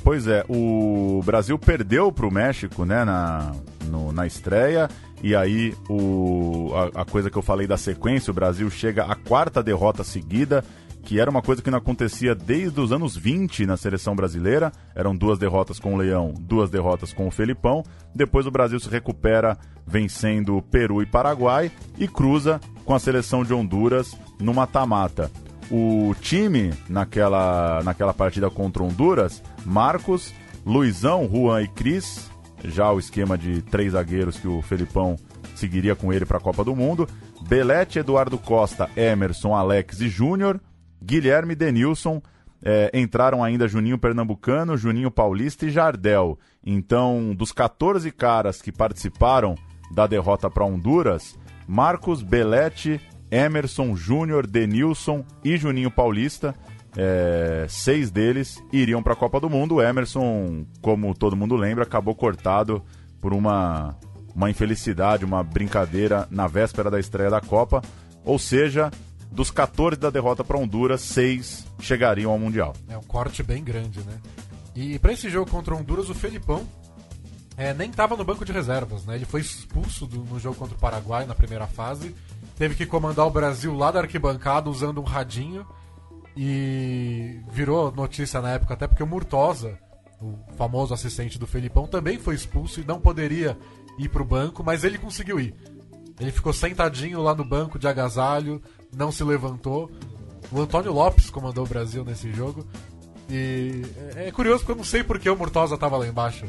[0.02, 3.52] Pois é, o Brasil perdeu para o México né, na,
[3.85, 4.88] no, na estreia
[5.22, 9.14] e aí, o, a, a, coisa que eu falei da sequência, o Brasil chega à
[9.14, 10.62] quarta derrota seguida,
[11.02, 14.72] que era uma coisa que não acontecia desde os anos 20 na seleção brasileira.
[14.94, 17.85] Eram duas derrotas com o Leão, duas derrotas com o Felipão.
[18.14, 23.55] Depois o Brasil se recupera vencendo Peru e Paraguai e cruza com a seleção de
[23.55, 25.31] Honduras no mata-mata.
[25.70, 32.29] O time naquela, naquela partida contra Honduras, Marcos, Luizão, Juan e Cris,
[32.70, 35.16] já o esquema de três zagueiros que o Felipão
[35.55, 37.09] seguiria com ele para a Copa do Mundo.
[37.48, 40.61] Belete, Eduardo Costa, Emerson, Alex e Júnior.
[41.02, 42.22] Guilherme Denilson.
[42.62, 46.38] É, entraram ainda Juninho Pernambucano, Juninho Paulista e Jardel.
[46.64, 49.55] Então, dos 14 caras que participaram
[49.94, 53.00] da derrota para Honduras, Marcos, Belete,
[53.31, 56.55] Emerson, Júnior, Denilson e Juninho Paulista
[56.96, 59.76] é, seis deles iriam para a Copa do Mundo.
[59.76, 62.82] O Emerson, como todo mundo lembra, acabou cortado
[63.20, 63.94] por uma,
[64.35, 67.82] uma infelicidade, uma brincadeira na véspera da estreia da Copa.
[68.24, 68.90] Ou seja,
[69.30, 72.74] dos 14 da derrota para Honduras, seis chegariam ao Mundial.
[72.88, 74.18] É um corte bem grande, né?
[74.74, 76.66] E para esse jogo contra Honduras, o Felipão
[77.56, 79.16] é, nem estava no banco de reservas, né?
[79.16, 82.14] Ele foi expulso do, no jogo contra o Paraguai na primeira fase.
[82.56, 85.66] Teve que comandar o Brasil lá da arquibancada usando um radinho
[86.37, 89.79] e virou notícia na época, até porque o Murtosa,
[90.20, 93.57] o famoso assistente do Felipão, também foi expulso e não poderia
[93.99, 95.55] ir para o banco, mas ele conseguiu ir.
[96.20, 98.62] Ele ficou sentadinho lá no banco de agasalho,
[98.94, 99.90] não se levantou.
[100.53, 102.66] O Antônio Lopes comandou o Brasil nesse jogo.
[103.31, 103.83] E
[104.14, 106.46] é, é curioso porque eu não sei porque o Murtosa estava lá embaixo.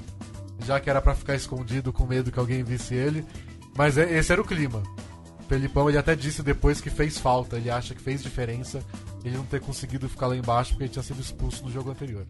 [0.65, 3.26] Já que era para ficar escondido com medo que alguém visse ele.
[3.76, 4.84] Mas é, esse era o clima.
[5.39, 8.84] O Felipão ele até disse depois que fez falta, ele acha que fez diferença
[9.27, 12.25] ele não ter conseguido ficar lá embaixo porque ele tinha sido expulso no jogo anterior.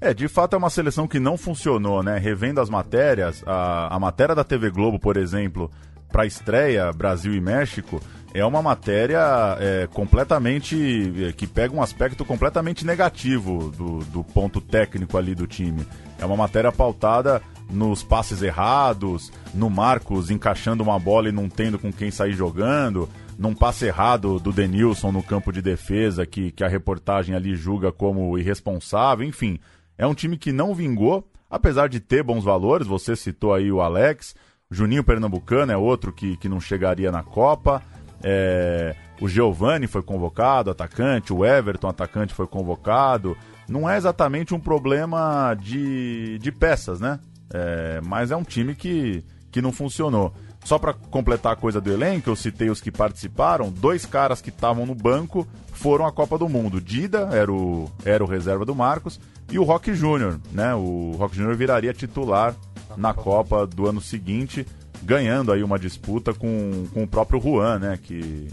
[0.00, 2.18] É, de fato é uma seleção que não funcionou, né?
[2.18, 5.70] Revendo as matérias, a, a matéria da TV Globo, por exemplo,
[6.10, 8.00] para estreia Brasil e México,
[8.32, 11.28] é uma matéria é, completamente.
[11.28, 15.84] É, que pega um aspecto completamente negativo do, do ponto técnico ali do time.
[16.18, 21.78] É uma matéria pautada nos passes errados, no Marcos encaixando uma bola e não tendo
[21.78, 23.08] com quem sair jogando
[23.38, 27.92] num passe errado do Denilson no campo de defesa, que, que a reportagem ali julga
[27.92, 29.60] como irresponsável, enfim.
[29.96, 33.80] É um time que não vingou, apesar de ter bons valores, você citou aí o
[33.80, 34.34] Alex,
[34.70, 37.82] Juninho Pernambucano é outro que, que não chegaria na Copa.
[38.22, 43.36] É, o Giovani foi convocado, atacante, o Everton, atacante, foi convocado.
[43.68, 47.18] Não é exatamente um problema de, de peças, né?
[47.52, 50.34] É, mas é um time que, que não funcionou.
[50.68, 53.70] Só para completar a coisa do elenco, eu citei os que participaram.
[53.70, 56.78] Dois caras que estavam no banco foram à Copa do Mundo.
[56.78, 59.18] Dida era o, era o reserva do Marcos
[59.50, 60.74] e o Rock Júnior, né?
[60.74, 62.54] O Rock Júnior viraria titular
[62.98, 64.66] na Copa do ano seguinte,
[65.02, 67.98] ganhando aí uma disputa com, com o próprio Juan, né?
[68.02, 68.48] Que,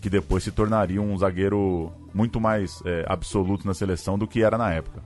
[0.00, 4.56] que depois se tornaria um zagueiro muito mais é, absoluto na seleção do que era
[4.56, 5.02] na época.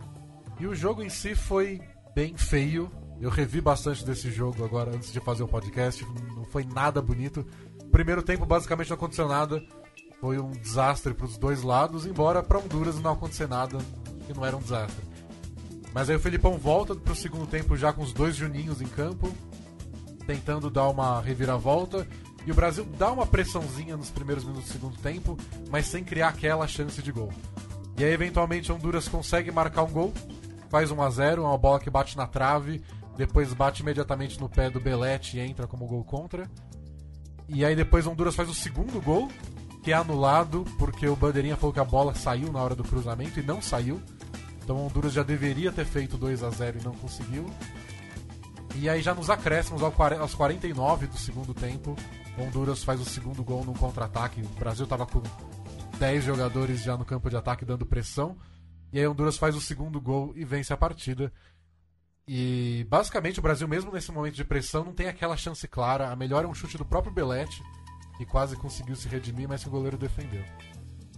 [0.61, 1.81] E o jogo em si foi
[2.15, 2.89] bem feio.
[3.23, 6.05] Eu revi bastante desse jogo agora antes de fazer o podcast.
[6.35, 7.47] Não foi nada bonito.
[7.93, 9.63] Primeiro tempo basicamente não aconteceu nada.
[10.21, 13.79] Foi um desastre para os dois lados, embora para Honduras não aconteceu nada,
[14.27, 15.05] que não era um desastre.
[15.95, 18.89] Mas aí o Felipão volta para o segundo tempo já com os dois Juninhos em
[18.89, 19.33] campo,
[20.27, 22.05] tentando dar uma reviravolta.
[22.45, 25.39] E o Brasil dá uma pressãozinha nos primeiros minutos do segundo tempo,
[25.71, 27.33] mas sem criar aquela chance de gol.
[27.97, 30.13] E aí, eventualmente, Honduras consegue marcar um gol,
[30.69, 32.83] faz 1 a 0 uma bola que bate na trave,
[33.17, 36.51] depois bate imediatamente no pé do Belete e entra como gol contra.
[37.49, 39.29] E aí depois Honduras faz o segundo gol,
[39.83, 43.39] que é anulado porque o Bandeirinha falou que a bola saiu na hora do cruzamento
[43.39, 44.01] e não saiu.
[44.63, 47.47] Então Honduras já deveria ter feito 2 a 0 e não conseguiu.
[48.77, 51.95] E aí já nos acréscimos aos 49 do segundo tempo,
[52.39, 54.41] Honduras faz o segundo gol num contra-ataque.
[54.41, 55.21] O Brasil estava com
[55.99, 58.37] 10 jogadores já no campo de ataque dando pressão.
[58.93, 61.33] E aí Honduras faz o segundo gol e vence a partida.
[62.27, 66.11] E basicamente o Brasil, mesmo nesse momento de pressão, não tem aquela chance clara.
[66.11, 67.63] A melhor é um chute do próprio Belete,
[68.17, 70.43] que quase conseguiu se redimir, mas que o goleiro defendeu.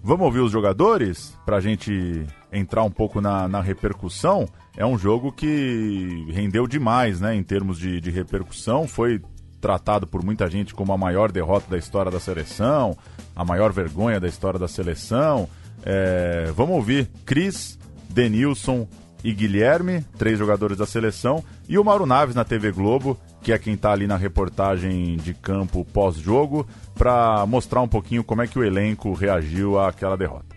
[0.02, 4.46] Vamos ouvir os jogadores para a gente entrar um pouco na, na, repercussão.
[4.76, 7.34] É um jogo que rendeu demais, né?
[7.34, 9.22] Em termos de, de repercussão, foi
[9.62, 12.94] tratado por muita gente como a maior derrota da história da seleção,
[13.34, 15.48] a maior vergonha da história da seleção.
[15.82, 17.78] É, vamos ouvir Cris,
[18.10, 18.86] Denilson
[19.24, 23.58] e Guilherme, três jogadores da seleção, e o Mauro Naves na TV Globo, que é
[23.58, 28.58] quem está ali na reportagem de campo pós-jogo, para mostrar um pouquinho como é que
[28.58, 30.54] o elenco reagiu àquela derrota.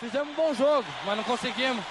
[0.00, 1.84] Fizemos um bom jogo, mas não conseguimos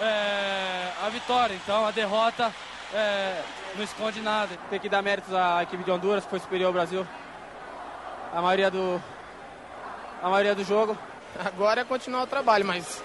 [0.00, 1.54] é, a vitória.
[1.54, 2.52] Então a derrota
[2.92, 3.40] é,
[3.76, 4.50] não esconde nada.
[4.68, 7.06] Tem que dar méritos à equipe de Honduras, que foi superior ao Brasil.
[8.34, 9.00] A maioria do,
[10.20, 10.98] a maioria do jogo.
[11.44, 13.02] Agora é continuar o trabalho, mas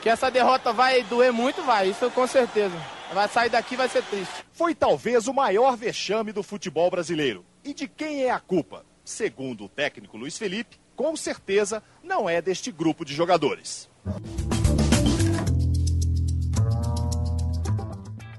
[0.00, 2.76] que essa derrota vai doer muito, vai, isso com certeza.
[3.12, 4.44] Vai sair daqui vai ser triste.
[4.52, 7.44] Foi talvez o maior vexame do futebol brasileiro.
[7.64, 8.84] E de quem é a culpa?
[9.04, 13.90] Segundo o técnico Luiz Felipe, com certeza não é deste grupo de jogadores.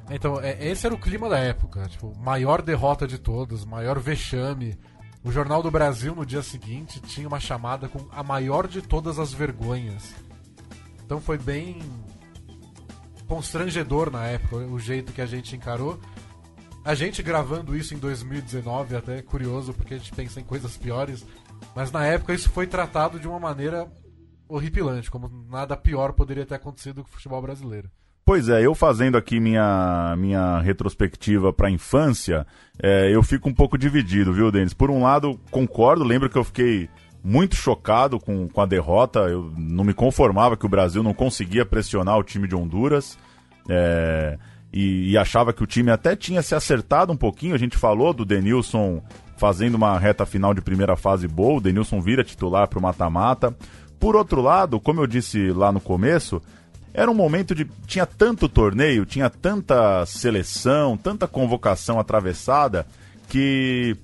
[0.10, 1.88] Então, é, esse era o clima da época.
[1.90, 4.78] Tipo, maior derrota de todos, maior vexame.
[5.24, 9.20] O Jornal do Brasil, no dia seguinte, tinha uma chamada com a maior de todas
[9.20, 10.16] as vergonhas.
[11.06, 11.80] Então foi bem
[13.28, 16.00] constrangedor na época o jeito que a gente encarou.
[16.84, 20.76] A gente gravando isso em 2019 até é curioso porque a gente pensa em coisas
[20.76, 21.24] piores,
[21.76, 23.92] mas na época isso foi tratado de uma maneira
[24.50, 27.90] horripilante, como nada pior poderia ter acontecido com o futebol brasileiro.
[28.24, 32.46] Pois é, eu fazendo aqui minha, minha retrospectiva para a infância,
[32.82, 34.74] é, eu fico um pouco dividido, viu, Denis?
[34.74, 36.88] Por um lado, concordo, lembro que eu fiquei
[37.24, 41.66] muito chocado com, com a derrota, eu não me conformava que o Brasil não conseguia
[41.66, 43.18] pressionar o time de Honduras.
[43.70, 44.38] É,
[44.74, 47.54] e, e, achava que o time até tinha se acertado um pouquinho.
[47.54, 49.04] A gente falou do Denilson
[49.36, 53.56] fazendo uma reta final de primeira fase boa, o Denilson vira titular para o mata-mata.
[54.00, 56.42] Por outro lado, como eu disse lá no começo,
[56.94, 57.66] era um momento de.
[57.86, 62.86] Tinha tanto torneio, tinha tanta seleção, tanta convocação atravessada,
[63.28, 63.96] que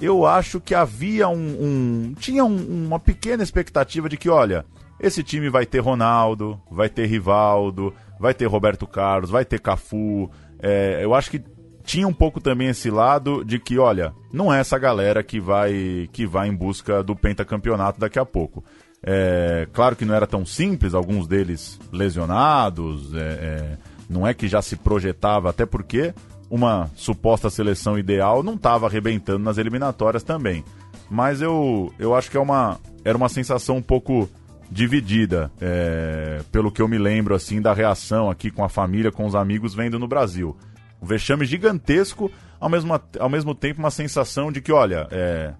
[0.00, 1.34] eu acho que havia um.
[1.34, 4.64] um tinha um, uma pequena expectativa de que, olha,
[5.00, 10.30] esse time vai ter Ronaldo, vai ter Rivaldo, vai ter Roberto Carlos, vai ter Cafu.
[10.60, 11.42] É, eu acho que
[11.84, 16.08] tinha um pouco também esse lado de que, olha, não é essa galera que vai
[16.12, 18.62] que vai em busca do pentacampeonato daqui a pouco.
[19.02, 23.78] É, claro que não era tão simples, alguns deles lesionados, é, é,
[24.08, 26.12] não é que já se projetava, até porque
[26.50, 30.64] uma suposta seleção ideal não estava arrebentando nas eliminatórias também.
[31.10, 34.28] Mas eu, eu acho que é uma, era uma sensação um pouco
[34.70, 39.24] dividida, é, pelo que eu me lembro assim da reação aqui com a família, com
[39.24, 40.56] os amigos vendo no Brasil.
[41.00, 42.30] Um vexame gigantesco,
[42.60, 45.54] ao mesmo, ao mesmo tempo uma sensação de que, olha, é,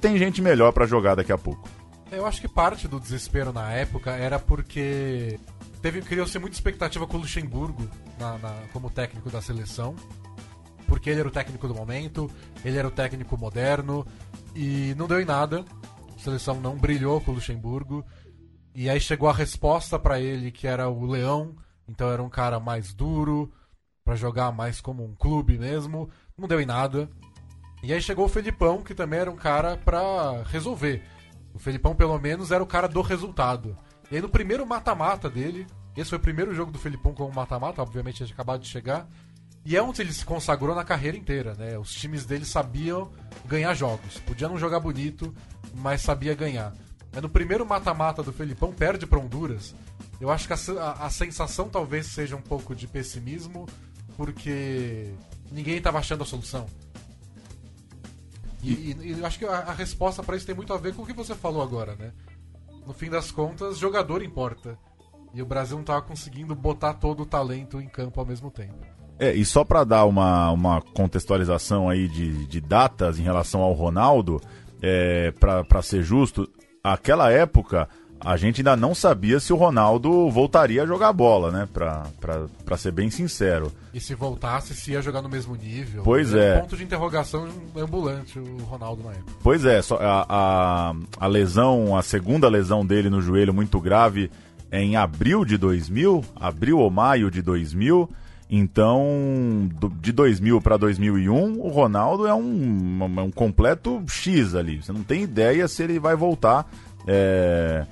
[0.00, 1.68] tem gente melhor para jogar daqui a pouco.
[2.16, 5.38] Eu acho que parte do desespero na época era porque
[5.82, 7.88] teve criou-se muita expectativa com o Luxemburgo
[8.18, 9.94] na, na, como técnico da seleção,
[10.86, 12.30] porque ele era o técnico do momento,
[12.64, 14.06] ele era o técnico moderno,
[14.54, 15.64] e não deu em nada.
[16.14, 18.04] A seleção não brilhou com o Luxemburgo.
[18.74, 21.54] E aí chegou a resposta para ele, que era o Leão,
[21.88, 23.52] então era um cara mais duro,
[24.04, 26.08] para jogar mais como um clube mesmo.
[26.36, 27.08] Não deu em nada.
[27.82, 31.02] E aí chegou o Felipão, que também era um cara para resolver.
[31.54, 33.78] O Felipão, pelo menos, era o cara do resultado.
[34.10, 37.80] E aí no primeiro mata-mata dele, esse foi o primeiro jogo do Felipão como mata-mata,
[37.80, 39.08] obviamente tinha acabado de chegar.
[39.64, 41.78] E é onde ele se consagrou na carreira inteira, né?
[41.78, 43.10] Os times dele sabiam
[43.46, 44.18] ganhar jogos.
[44.18, 45.34] Podia não jogar bonito,
[45.74, 46.74] mas sabia ganhar.
[47.12, 49.74] É no primeiro mata-mata do Felipão, perde para Honduras.
[50.20, 53.66] Eu acho que a, a, a, sensação talvez seja um pouco de pessimismo,
[54.16, 55.12] porque
[55.50, 56.66] ninguém estava achando a solução.
[58.70, 61.02] E, e, e acho que a, a resposta para isso tem muito a ver com
[61.02, 62.12] o que você falou agora, né?
[62.86, 64.78] No fim das contas, jogador importa.
[65.32, 68.76] E o Brasil não estava conseguindo botar todo o talento em campo ao mesmo tempo.
[69.18, 73.72] É, e só para dar uma, uma contextualização aí de, de datas em relação ao
[73.72, 74.40] Ronaldo,
[74.82, 76.48] é, para ser justo,
[76.82, 77.88] aquela época
[78.24, 81.68] a gente ainda não sabia se o Ronaldo voltaria a jogar bola, né?
[81.72, 83.70] Pra, pra, pra ser bem sincero.
[83.92, 86.02] E se voltasse, se ia jogar no mesmo nível.
[86.02, 86.56] Pois é.
[86.56, 87.46] Um ponto de interrogação
[87.76, 89.32] ambulante o Ronaldo na época.
[89.42, 94.30] Pois é, só a, a, a lesão, a segunda lesão dele no joelho muito grave
[94.70, 98.08] é em abril de 2000, abril ou maio de 2000.
[98.50, 99.68] Então,
[100.00, 104.82] de 2000 para 2001, o Ronaldo é um, um, completo X ali.
[104.82, 106.70] Você não tem ideia se ele vai voltar.
[107.06, 107.86] É...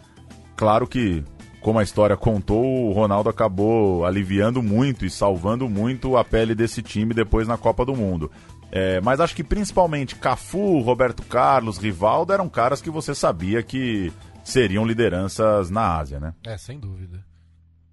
[0.62, 1.24] Claro que,
[1.60, 6.80] como a história contou, o Ronaldo acabou aliviando muito e salvando muito a pele desse
[6.80, 8.30] time depois na Copa do Mundo.
[8.70, 14.12] É, mas acho que principalmente Cafu, Roberto Carlos, Rivaldo eram caras que você sabia que
[14.44, 16.32] seriam lideranças na Ásia, né?
[16.44, 17.26] É, sem dúvida.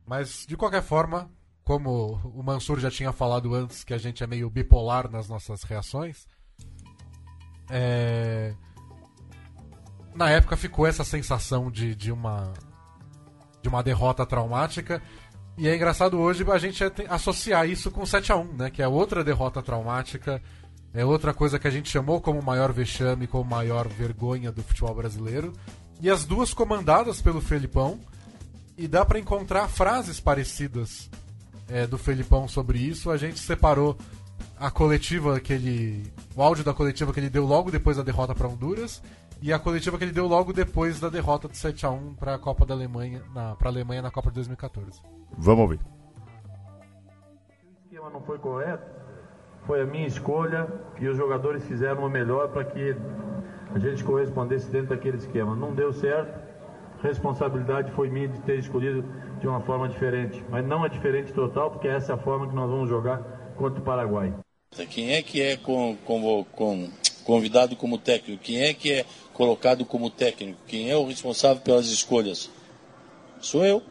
[0.06, 1.28] Mas, de qualquer forma,
[1.64, 5.64] como o Mansur já tinha falado antes, que a gente é meio bipolar nas nossas
[5.64, 6.28] reações,
[7.68, 8.54] é...
[10.20, 12.52] na época ficou essa sensação de, de uma
[13.62, 15.02] de uma derrota traumática.
[15.58, 18.70] E é engraçado hoje a gente associar isso com 7 a 1 né?
[18.70, 20.42] Que é outra derrota traumática,
[20.94, 24.94] é outra coisa que a gente chamou como maior vexame, como maior vergonha do futebol
[24.94, 25.54] brasileiro.
[26.02, 27.98] E as duas comandadas pelo Felipão.
[28.78, 31.10] E dá para encontrar frases parecidas
[31.70, 33.98] é, do Felipão sobre isso, a gente separou
[34.58, 36.12] a coletiva que ele.
[36.36, 39.02] o áudio da coletiva que ele deu logo depois da derrota para Honduras
[39.42, 42.36] e a coletiva que ele deu logo depois da derrota de 7 a 1 para
[42.36, 45.02] a Copa da Alemanha, na para a Alemanha na Copa de 2014.
[45.38, 45.80] Vamos ouvir.
[45.80, 48.86] O esquema não foi correto,
[49.66, 50.68] foi a minha escolha
[51.00, 52.96] e os jogadores fizeram o melhor para que
[53.74, 55.56] a gente correspondesse dentro daquele esquema.
[55.56, 56.50] Não deu certo
[57.02, 59.04] responsabilidade foi minha de ter escolhido
[59.40, 60.44] de uma forma diferente.
[60.50, 63.20] Mas não é diferente total, porque essa é a forma que nós vamos jogar
[63.56, 64.34] contra o Paraguai.
[64.90, 66.90] Quem é que é com, com, com,
[67.24, 68.44] convidado como técnico?
[68.44, 70.60] Quem é que é colocado como técnico?
[70.68, 72.50] Quem é o responsável pelas escolhas?
[73.42, 73.82] Sou eu.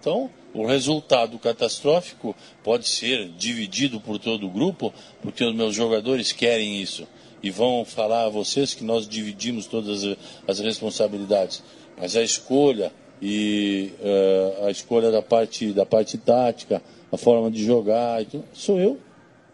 [0.00, 6.32] Então, o resultado catastrófico pode ser dividido por todo o grupo, porque os meus jogadores
[6.32, 7.06] querem isso.
[7.42, 10.16] E vão falar a vocês que nós dividimos todas
[10.46, 11.62] as responsabilidades
[11.96, 17.64] mas a escolha e uh, a escolha da parte da parte tática, a forma de
[17.64, 18.98] jogar, sou eu.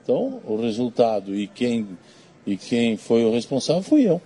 [0.02, 1.86] Então, o resultado e quem
[2.46, 4.20] e quem foi o responsável fui eu.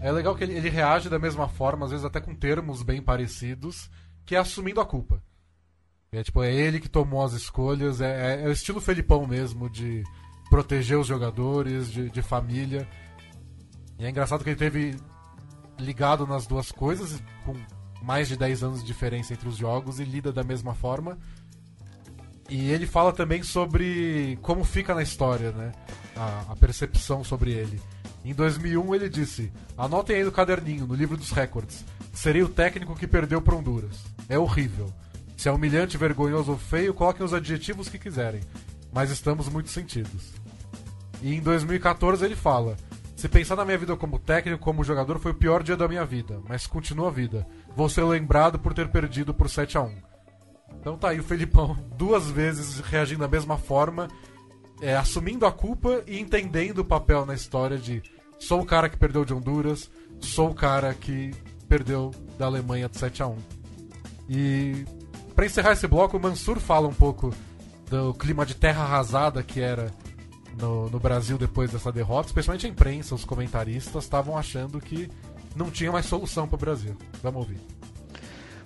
[0.00, 3.02] É legal que ele, ele, reage da mesma forma, às vezes até com termos bem
[3.02, 3.90] parecidos,
[4.24, 5.22] que é assumindo a culpa.
[6.10, 9.68] É tipo, é ele que tomou as escolhas, é, é, é o estilo Felipão mesmo,
[9.68, 10.02] de
[10.48, 12.88] proteger os jogadores, de, de família.
[13.98, 14.96] E é engraçado que ele teve
[15.78, 17.54] ligado nas duas coisas, com
[18.02, 21.18] mais de 10 anos de diferença entre os jogos, e lida da mesma forma.
[22.48, 25.72] E ele fala também sobre como fica na história, né?
[26.16, 27.80] A, a percepção sobre ele.
[28.24, 31.84] Em 2001 ele disse: Anotem aí no caderninho, no livro dos recordes.
[32.12, 34.04] Serei o técnico que perdeu para Honduras.
[34.28, 34.92] É horrível.
[35.36, 38.40] Se é humilhante, vergonhoso ou feio, coloquem os adjetivos que quiserem.
[38.92, 40.32] Mas estamos muito sentidos.
[41.22, 42.76] E em 2014 ele fala:
[43.14, 46.06] se pensar na minha vida como técnico, como jogador, foi o pior dia da minha
[46.06, 47.46] vida, mas continua a vida.
[47.76, 50.07] Vou ser lembrado por ter perdido por 7 a 1
[50.80, 54.08] Então tá aí o Felipão duas vezes reagindo da mesma forma,
[54.80, 58.02] é, assumindo a culpa e entendendo o papel na história de
[58.38, 61.32] sou o cara que perdeu de Honduras, sou o cara que
[61.68, 63.36] perdeu da Alemanha de 7 a 1
[64.28, 64.84] E
[65.34, 67.32] para encerrar esse bloco, o Mansur fala um pouco
[67.90, 69.92] do clima de terra arrasada que era
[70.60, 75.08] no, no Brasil depois dessa derrota, especialmente a imprensa, os comentaristas estavam achando que
[75.54, 76.96] não tinha mais solução para o Brasil.
[77.22, 77.77] Vamos ouvir.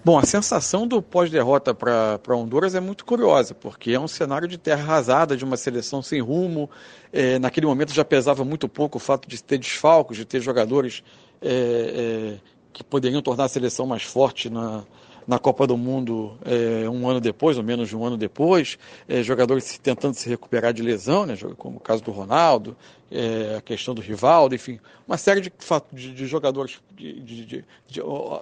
[0.04, 4.58] Bom, a sensação do pós-derrota para Honduras é muito curiosa, porque é um cenário de
[4.58, 6.68] terra arrasada, de uma seleção sem rumo.
[7.12, 11.04] É, naquele momento já pesava muito pouco o fato de ter desfalcos, de ter jogadores
[11.40, 12.40] é, é,
[12.72, 14.82] que poderiam tornar a seleção mais forte na,
[15.26, 19.22] na Copa do Mundo é, um ano depois, ou menos de um ano depois, é,
[19.22, 22.76] jogadores tentando se recuperar de lesão, né, como o caso do Ronaldo,
[23.10, 25.52] é, a questão do Rivaldo, enfim, uma série de,
[25.92, 27.64] de, de jogadores, de, de,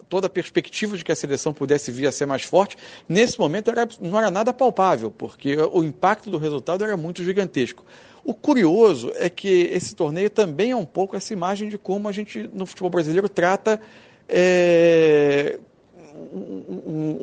[0.09, 2.77] toda a perspectiva de que a seleção pudesse vir a ser mais forte,
[3.09, 7.85] nesse momento era, não era nada palpável, porque o impacto do resultado era muito gigantesco.
[8.23, 12.13] O curioso é que esse torneio também é um pouco essa imagem de como a
[12.13, 13.81] gente, no futebol brasileiro, trata
[14.29, 15.59] é,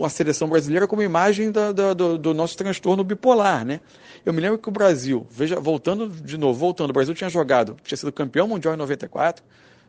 [0.04, 3.80] a seleção brasileira como imagem da, da, do, do, nosso transtorno bipolar, né?
[4.26, 7.78] Eu me lembro que o Brasil, veja, voltando de novo, voltando, o Brasil tinha jogado,
[7.84, 9.44] tinha sido campeão mundial em 94,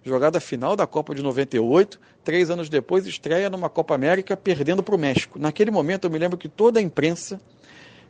[0.05, 4.83] jogado a final da Copa de 98, três anos depois estreia numa Copa América perdendo
[4.83, 5.39] para o México.
[5.39, 7.41] Naquele momento eu me lembro que toda a imprensa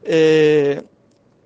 [0.04, 0.84] é,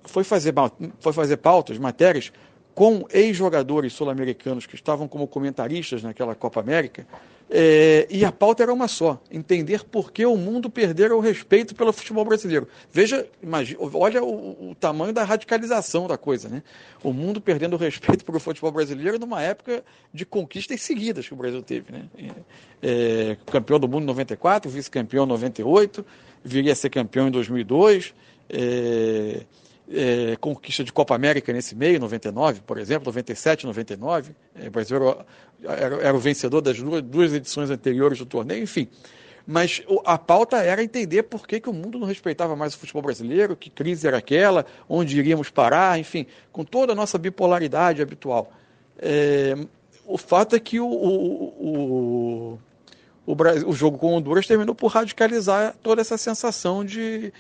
[0.05, 0.55] foi, fazer,
[1.01, 2.32] foi fazer pautas, matérias,
[2.74, 7.06] com ex-jogadores sul-americanos que estavam como comentaristas naquela Copa América,
[7.54, 11.74] é, e a pauta era uma só: entender por que o mundo perdera o respeito
[11.74, 12.66] pelo futebol brasileiro.
[12.90, 16.62] Veja, imagine, olha o, o, tamanho da radicalização da coisa, né?
[17.04, 21.36] O mundo perdendo o respeito pelo futebol brasileiro numa época de conquistas seguidas que o
[21.36, 22.06] Brasil teve, né?
[22.82, 26.06] É, campeão do mundo em 94, vice-campeão em 98,
[26.42, 28.14] viria a ser campeão em 2002.
[28.48, 29.42] É,
[29.91, 34.35] é, conquista de Copa América nesse meio, 99, por exemplo, 97, 99.
[34.55, 35.26] É, o Brasil era,
[35.76, 38.89] era, era, o vencedor das duas, duas edições anteriores do torneio, enfim.
[39.47, 43.03] Mas a pauta era entender por que, que o mundo não respeitava mais o futebol
[43.03, 48.53] brasileiro, que crise era aquela, onde iríamos parar, enfim, com toda a nossa bipolaridade habitual.
[48.99, 49.57] É,
[50.07, 52.59] o fato é que o, o,
[53.26, 57.33] o, o, o jogo com Honduras terminou por radicalizar toda essa sensação de,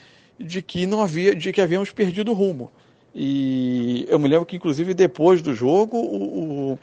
[0.42, 2.70] de que não havia, de que havíamos perdido o rumo.
[3.14, 6.78] E eu me lembro que, inclusive, depois do jogo, o, o,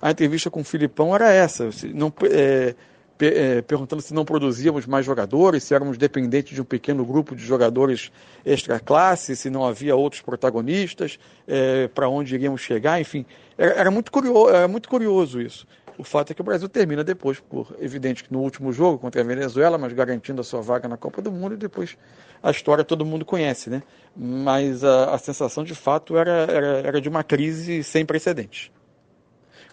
[0.00, 2.74] a entrevista com o Filipão era essa, não, é,
[3.20, 7.44] é, perguntando se não produzíamos mais jogadores, se éramos dependentes de um pequeno grupo de
[7.44, 8.10] jogadores
[8.44, 13.24] extra classe, se não havia outros protagonistas, é, para onde iríamos chegar, enfim.
[13.56, 15.66] Era, era, muito curioso, era muito curioso isso.
[15.98, 19.20] O fato é que o Brasil termina depois, por evidente que no último jogo contra
[19.20, 21.96] a Venezuela, mas garantindo a sua vaga na Copa do Mundo, e depois
[22.42, 23.82] a história todo mundo conhece, né?
[24.16, 28.70] Mas a, a sensação de fato era, era, era de uma crise sem precedentes.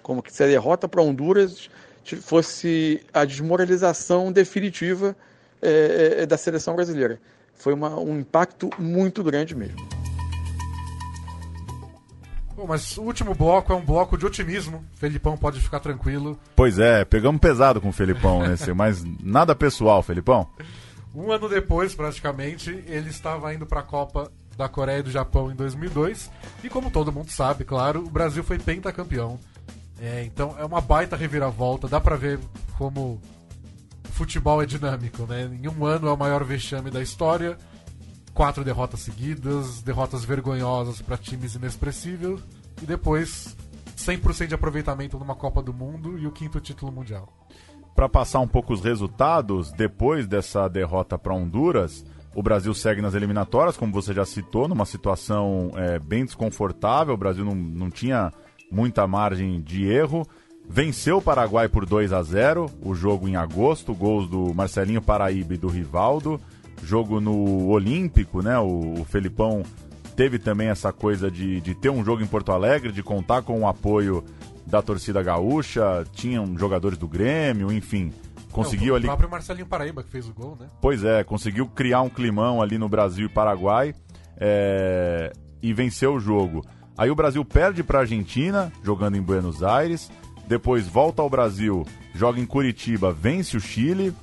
[0.04, 1.70] Como que se a derrota para Honduras
[2.22, 5.16] fosse a desmoralização definitiva
[5.62, 7.20] é, é, da seleção brasileira.
[7.54, 9.99] Foi uma, um impacto muito grande mesmo.
[12.60, 14.84] Bom, mas o último bloco é um bloco de otimismo.
[14.96, 16.38] Felipão pode ficar tranquilo.
[16.58, 20.46] Pois é, pegamos pesado com o Felipão nesse, mas nada pessoal, Felipão.
[21.16, 25.50] Um ano depois, praticamente, ele estava indo para a Copa da Coreia e do Japão
[25.50, 26.30] em 2002.
[26.62, 29.40] E como todo mundo sabe, claro, o Brasil foi pentacampeão.
[30.02, 31.88] É, então é uma baita reviravolta.
[31.88, 32.42] Dá para ver
[32.78, 33.22] como
[34.06, 35.50] o futebol é dinâmico, né?
[35.64, 37.58] Em um ano é o maior vexame da história
[38.40, 42.40] quatro derrotas seguidas, derrotas vergonhosas para times inexpressíveis
[42.82, 43.54] e depois
[43.98, 47.28] 100% de aproveitamento numa Copa do Mundo e o quinto título mundial.
[47.94, 53.14] Para passar um pouco os resultados, depois dessa derrota para Honduras, o Brasil segue nas
[53.14, 57.16] eliminatórias, como você já citou, numa situação é, bem desconfortável.
[57.16, 58.32] O Brasil não, não tinha
[58.72, 60.26] muita margem de erro.
[60.66, 65.56] Venceu o Paraguai por 2 a 0 o jogo em agosto, gols do Marcelinho Paraíba
[65.56, 66.40] e do Rivaldo
[66.84, 68.58] jogo no Olímpico, né?
[68.60, 69.64] O, o Felipão
[70.16, 73.62] teve também essa coisa de, de ter um jogo em Porto Alegre, de contar com
[73.62, 74.24] o apoio
[74.66, 78.14] da torcida gaúcha, tinham jogadores do Grêmio, enfim.
[78.52, 79.06] Conseguiu é, o ali.
[79.06, 80.68] O próprio Marcelinho Paraíba que fez o gol, né?
[80.82, 83.96] Pois é, conseguiu criar um climão ali no Brasil e Paraguai
[84.38, 85.32] é...
[85.62, 86.66] e venceu o jogo.
[86.98, 90.12] Aí o Brasil perde para a Argentina, jogando em Buenos Aires.
[90.48, 94.14] Depois volta ao Brasil, joga em Curitiba, vence o Chile,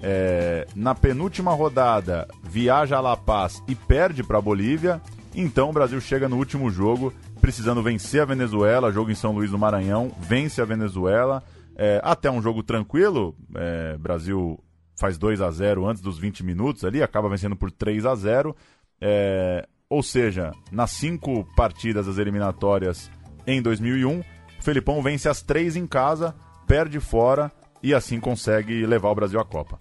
[0.00, 5.00] é, na penúltima rodada viaja a La Paz e perde para a Bolívia.
[5.34, 9.50] Então o Brasil chega no último jogo precisando vencer a Venezuela, jogo em São Luís
[9.50, 11.42] do Maranhão, vence a Venezuela.
[11.76, 14.58] É, até um jogo tranquilo, é, Brasil
[14.98, 18.56] faz 2 a 0 antes dos 20 minutos ali, acaba vencendo por 3 a 0
[18.98, 23.10] é, Ou seja, nas cinco partidas das eliminatórias
[23.46, 24.24] em 2001, o
[24.60, 26.34] Felipão vence as três em casa,
[26.66, 27.52] perde fora
[27.86, 29.78] e assim consegue levar o Brasil à Copa.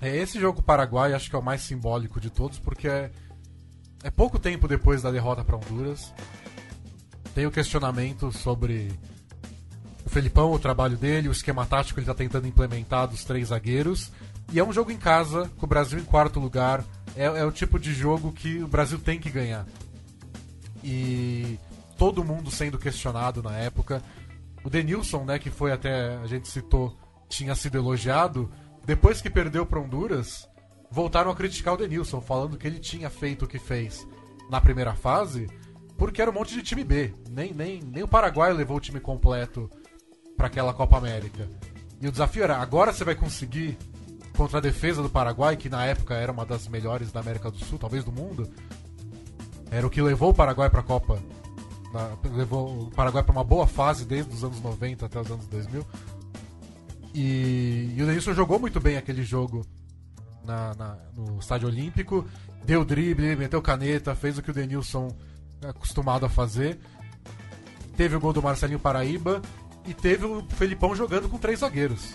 [0.00, 3.10] É, esse jogo Paraguai acho que é o mais simbólico de todos, porque é,
[4.04, 6.14] é pouco tempo depois da derrota para Honduras.
[7.34, 8.92] Tem o questionamento sobre
[10.06, 14.12] Felipão, o trabalho dele, o esquema tático ele está tentando implementar dos três zagueiros.
[14.52, 16.84] E é um jogo em casa, com o Brasil em quarto lugar.
[17.16, 19.66] É, é o tipo de jogo que o Brasil tem que ganhar.
[20.84, 21.58] E
[21.98, 24.00] todo mundo sendo questionado na época.
[24.66, 26.98] O Denilson, né, que foi até, a gente citou,
[27.28, 28.50] tinha sido elogiado.
[28.84, 30.48] Depois que perdeu para Honduras,
[30.90, 34.04] voltaram a criticar o Denilson, falando que ele tinha feito o que fez
[34.50, 35.46] na primeira fase,
[35.96, 37.14] porque era um monte de time B.
[37.30, 39.70] Nem, nem, nem o Paraguai levou o time completo
[40.36, 41.48] para aquela Copa América.
[42.00, 43.78] E o desafio era: agora você vai conseguir
[44.36, 47.58] contra a defesa do Paraguai, que na época era uma das melhores da América do
[47.58, 48.50] Sul, talvez do mundo.
[49.70, 51.22] Era o que levou o Paraguai para a Copa.
[52.34, 55.86] Levou o Paraguai para uma boa fase desde os anos 90 até os anos 2000.
[57.14, 59.64] E, e o Denilson jogou muito bem aquele jogo
[60.44, 62.26] na, na, no Estádio Olímpico.
[62.64, 65.14] Deu drible, meteu caneta, fez o que o Denilson
[65.62, 66.78] é acostumado a fazer.
[67.96, 69.40] Teve o gol do Marcelinho Paraíba
[69.86, 72.14] e teve o Felipão jogando com três zagueiros.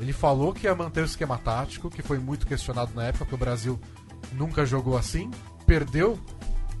[0.00, 3.34] Ele falou que ia manter o esquema tático, que foi muito questionado na época, porque
[3.34, 3.80] o Brasil
[4.32, 5.30] nunca jogou assim.
[5.66, 6.18] Perdeu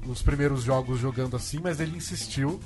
[0.06, 2.60] os primeiros jogos jogando assim, mas ele insistiu.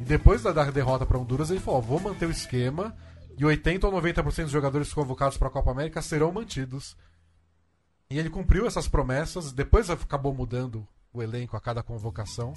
[0.00, 2.94] E depois da derrota para Honduras, ele falou: vou manter o esquema.
[3.38, 6.96] E 80 ou 90% dos jogadores convocados para a Copa América serão mantidos.
[8.10, 9.52] E ele cumpriu essas promessas.
[9.52, 12.52] Depois acabou mudando o elenco a cada convocação.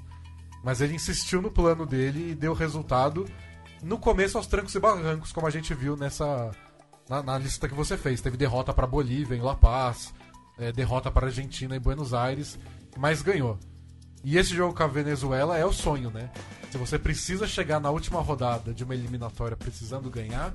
[0.64, 3.26] Mas ele insistiu no plano dele e deu resultado
[3.82, 6.52] no começo aos trancos e barrancos, como a gente viu nessa
[7.10, 8.22] na, na lista que você fez.
[8.22, 10.14] Teve derrota para Bolívia em La Paz,
[10.58, 12.60] é, derrota para Argentina em Buenos Aires,
[12.98, 13.60] mas ganhou.
[14.26, 16.32] E esse jogo com a Venezuela é o sonho, né?
[16.72, 20.52] Se você precisa chegar na última rodada de uma eliminatória precisando ganhar,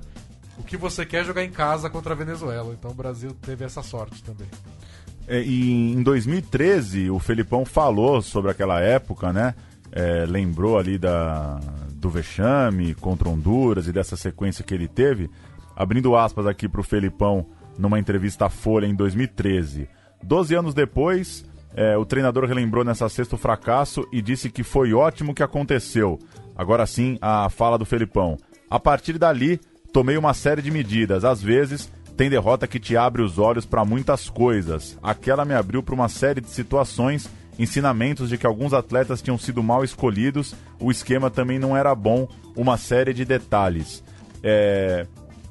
[0.57, 2.75] o que você quer é jogar em casa contra a Venezuela.
[2.77, 4.49] Então o Brasil teve essa sorte também.
[5.25, 9.55] É, e em 2013, o Felipão falou sobre aquela época, né?
[9.89, 11.57] É, lembrou ali da,
[11.93, 15.29] do vexame contra Honduras e dessa sequência que ele teve.
[15.73, 17.45] Abrindo aspas aqui para o Felipão
[17.77, 19.87] numa entrevista à Folha em 2013.
[20.21, 21.45] Doze anos depois,
[21.75, 26.19] é, o treinador relembrou nessa sexta o fracasso e disse que foi ótimo que aconteceu.
[26.55, 28.37] Agora sim, a fala do Felipão.
[28.69, 29.59] A partir dali,
[29.91, 31.23] tomei uma série de medidas.
[31.23, 34.97] Às vezes, tem derrota que te abre os olhos para muitas coisas.
[35.01, 39.63] Aquela me abriu para uma série de situações, ensinamentos de que alguns atletas tinham sido
[39.63, 44.03] mal escolhidos, o esquema também não era bom, uma série de detalhes.
[44.43, 45.05] É,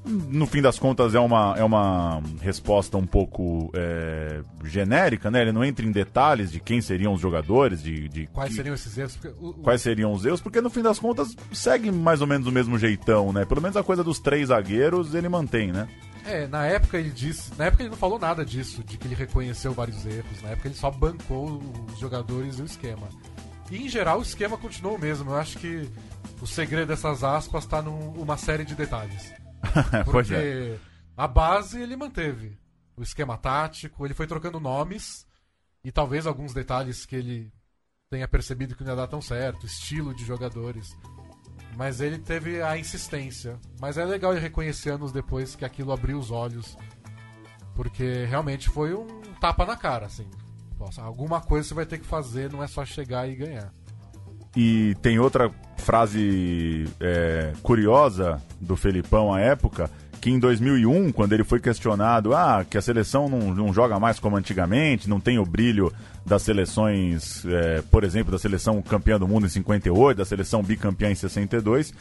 [0.04, 5.42] no fim das contas é uma, é uma resposta um pouco é, genérica, né?
[5.42, 8.74] Ele não entra em detalhes de quem seriam os jogadores, de, de quais que, seriam
[8.74, 9.18] esses erros.
[9.38, 9.54] O, o...
[9.54, 12.78] Quais seriam os erros, porque no fim das contas segue mais ou menos o mesmo
[12.78, 13.44] jeitão, né?
[13.44, 15.86] Pelo menos a coisa dos três zagueiros ele mantém, né?
[16.24, 17.52] É, na época ele disse.
[17.58, 20.42] Na época ele não falou nada disso, de que ele reconheceu vários erros.
[20.42, 23.08] Na época ele só bancou os jogadores e o esquema.
[23.70, 25.30] E em geral o esquema continuou o mesmo.
[25.30, 25.88] Eu acho que
[26.40, 29.39] o segredo dessas aspas está numa série de detalhes.
[30.04, 30.78] Porque é.
[31.16, 32.58] a base ele manteve.
[32.96, 35.26] O esquema tático, ele foi trocando nomes
[35.82, 37.52] e talvez alguns detalhes que ele
[38.10, 40.96] tenha percebido que não ia dar tão certo, estilo de jogadores.
[41.76, 43.58] Mas ele teve a insistência.
[43.80, 46.76] Mas é legal ele reconhecer anos depois que aquilo abriu os olhos.
[47.74, 49.06] Porque realmente foi um
[49.40, 50.28] tapa na cara, assim.
[50.76, 53.72] Poxa, alguma coisa você vai ter que fazer, não é só chegar e ganhar.
[54.56, 59.90] E tem outra frase é, curiosa do Felipão à época,
[60.20, 64.20] que em 2001, quando ele foi questionado, ah, que a seleção não, não joga mais
[64.20, 65.92] como antigamente, não tem o brilho
[66.26, 71.10] das seleções, é, por exemplo, da seleção campeã do mundo em 58, da seleção bicampeã
[71.10, 71.94] em 62,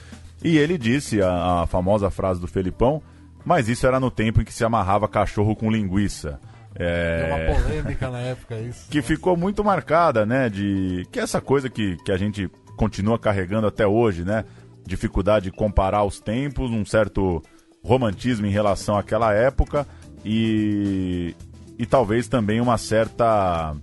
[0.43, 3.01] e ele disse a, a famosa frase do Felipão,
[3.45, 6.39] mas isso era no tempo em que se amarrava cachorro com linguiça.
[6.79, 7.17] É...
[7.17, 8.89] Deu uma polêmica na época isso.
[8.89, 10.49] Que ficou muito marcada, né?
[10.49, 14.45] De que é essa coisa que, que a gente continua carregando até hoje, né?
[14.85, 17.43] Dificuldade de comparar os tempos, um certo
[17.83, 19.85] romantismo em relação àquela época
[20.23, 21.35] e,
[21.77, 23.75] e talvez também uma certa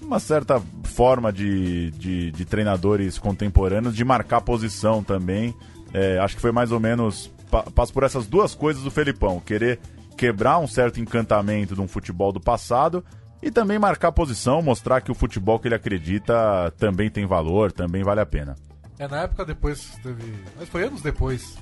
[0.00, 5.54] uma certa forma de, de, de treinadores contemporâneos de marcar posição também.
[5.92, 7.32] É, acho que foi mais ou menos.
[7.74, 9.78] Passa por essas duas coisas do Felipão: querer
[10.16, 13.04] quebrar um certo encantamento de um futebol do passado
[13.42, 18.02] e também marcar posição, mostrar que o futebol que ele acredita também tem valor, também
[18.02, 18.54] vale a pena.
[18.98, 20.34] É, na época depois teve.
[20.58, 21.58] Mas foi anos depois.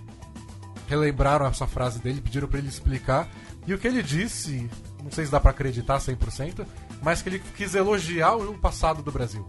[0.88, 3.28] Relembraram essa frase dele, pediram para ele explicar.
[3.66, 4.68] E o que ele disse,
[5.02, 6.66] não sei se dá para acreditar 100%,
[7.02, 9.46] mas que ele quis elogiar o passado do Brasil.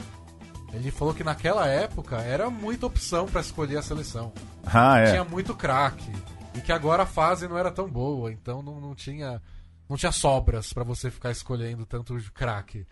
[0.74, 4.34] Ele falou que naquela época era muita opção para escolher a seleção.
[4.66, 5.12] Ah, é.
[5.12, 6.12] Tinha muito craque.
[6.56, 9.42] E que agora a fase não era tão boa, então não, não tinha
[9.90, 12.88] não tinha sobras para você ficar escolhendo tanto craque.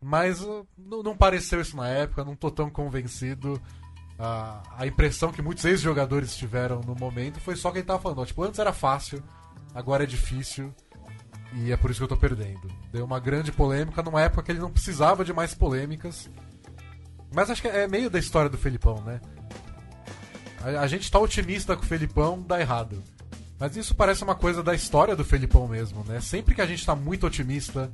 [0.00, 3.60] Mas uh, não, não, pareceu isso na época, não tô tão convencido.
[4.18, 8.20] A, a impressão que muitos ex-jogadores tiveram no momento foi só quem tava falando.
[8.20, 9.22] ó, tipo, antes era fácil,
[9.74, 10.74] agora é difícil.
[11.52, 12.68] E é por isso que eu tô perdendo.
[12.92, 16.30] Deu uma grande polêmica numa época que ele não precisava de mais polêmicas.
[17.34, 19.20] Mas acho que é meio da história do Felipão, né?
[20.60, 23.02] A, a gente tá otimista com o Felipão, dá errado.
[23.58, 26.20] Mas isso parece uma coisa da história do Felipão mesmo, né?
[26.20, 27.90] Sempre que a gente tá muito otimista,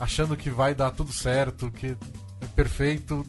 [0.00, 1.96] achando que vai dar tudo certo, que
[2.40, 3.24] é perfeito,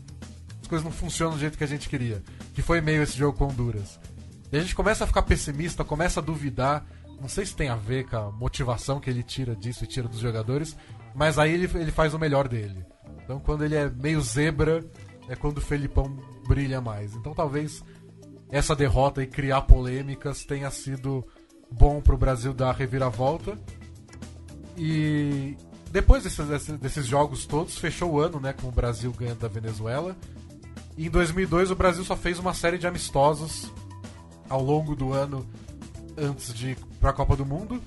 [0.61, 2.21] as coisas não funcionam do jeito que a gente queria.
[2.53, 3.99] Que foi meio esse jogo com Honduras.
[4.51, 6.85] E a gente começa a ficar pessimista, começa a duvidar.
[7.21, 10.07] Não sei se tem a ver com a motivação que ele tira disso e tira
[10.07, 10.75] dos jogadores,
[11.15, 12.85] mas aí ele, ele faz o melhor dele.
[13.23, 14.83] Então quando ele é meio zebra,
[15.29, 16.17] é quando o Felipão
[16.47, 17.13] brilha mais.
[17.13, 17.83] Então talvez
[18.49, 21.25] essa derrota e criar polêmicas tenha sido
[21.69, 23.57] bom pro Brasil dar a reviravolta.
[24.77, 25.57] E
[25.91, 30.15] depois desses, desses, jogos todos, fechou o ano né, com o Brasil ganhando da Venezuela.
[30.97, 33.71] E em 2002 o Brasil só fez uma série de amistosos
[34.49, 35.45] ao longo do ano
[36.17, 37.81] antes de para a Copa do Mundo.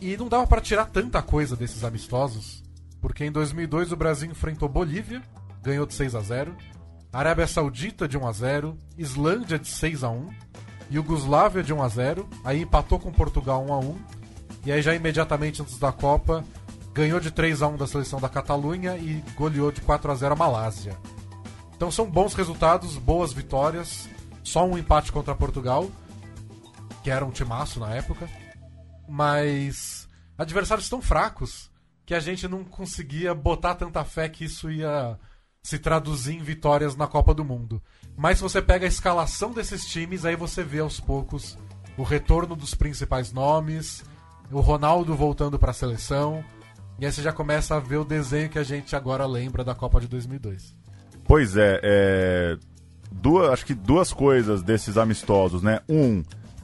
[0.00, 2.62] E não dava para tirar tanta coisa desses amistosos,
[3.00, 5.22] porque em 2002 o Brasil enfrentou Bolívia,
[5.62, 6.56] ganhou de 6 a 0,
[7.12, 10.30] Arábia Saudita de 1 a 0, Islândia de 6 a 1,
[10.92, 13.98] Iugoslávia de 1 a 0, aí empatou com Portugal 1 a 1,
[14.66, 16.44] e aí já imediatamente antes da Copa
[16.94, 20.34] ganhou de 3 a 1 da seleção da Catalunha e goleou de 4 a 0
[20.34, 20.96] a Malásia.
[21.74, 24.08] Então são bons resultados, boas vitórias,
[24.44, 25.90] só um empate contra Portugal,
[27.02, 28.28] que era um timaço na época,
[29.08, 30.08] mas
[30.38, 31.70] adversários tão fracos
[32.06, 35.18] que a gente não conseguia botar tanta fé que isso ia
[35.62, 37.82] se traduzir em vitórias na Copa do Mundo.
[38.16, 41.58] Mas se você pega a escalação desses times, aí você vê aos poucos
[41.96, 44.04] o retorno dos principais nomes,
[44.50, 46.42] o Ronaldo voltando para a seleção,
[46.98, 49.74] e aí você já começa a ver o desenho que a gente agora lembra da
[49.74, 50.74] Copa de 2002.
[51.24, 52.58] Pois é, é...
[53.12, 55.80] Duas, acho que duas coisas desses amistosos, né?
[55.88, 56.22] Um,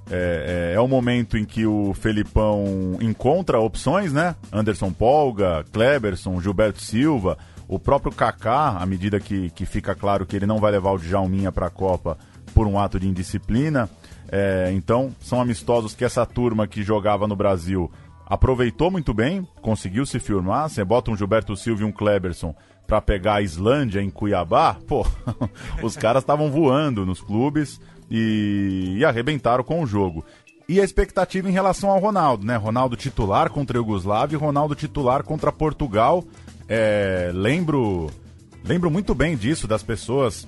[0.09, 4.37] é, é, é, o momento em que o Felipão encontra opções, né?
[4.53, 7.37] Anderson Polga, Kleberson, Gilberto Silva,
[7.69, 10.99] o próprio Kaká, à medida que, que fica claro que ele não vai levar o
[10.99, 12.17] Djalminha para a Copa
[12.55, 13.89] por um ato de indisciplina.
[14.29, 17.91] É, então, são amistosos que essa turma que jogava no Brasil
[18.25, 20.69] aproveitou muito bem, conseguiu se firmar.
[20.69, 22.55] Você bota um Gilberto Silva e um Kleberson
[22.87, 25.05] para pegar a Islândia em Cuiabá, pô,
[25.83, 30.25] os caras estavam voando nos clubes e, e arrebentaram com o jogo.
[30.69, 32.57] E a expectativa em relação ao Ronaldo, né?
[32.57, 36.25] Ronaldo titular contra a Yugoslávia e Ronaldo titular contra Portugal.
[36.69, 38.11] É, lembro,
[38.65, 40.47] lembro muito bem disso, das pessoas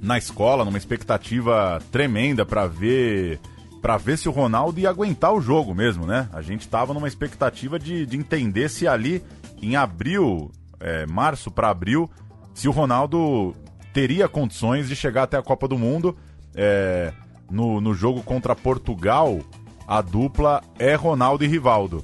[0.00, 3.40] na escola, numa expectativa tremenda para ver
[3.80, 6.26] para ver se o Ronaldo ia aguentar o jogo mesmo, né?
[6.32, 9.22] A gente tava numa expectativa de, de entender se ali,
[9.60, 12.10] em abril, é, março para abril,
[12.54, 13.54] se o Ronaldo
[13.92, 16.16] teria condições de chegar até a Copa do Mundo.
[16.54, 17.12] É,
[17.50, 19.40] no, no jogo contra Portugal,
[19.86, 22.02] a dupla é Ronaldo e Rivaldo.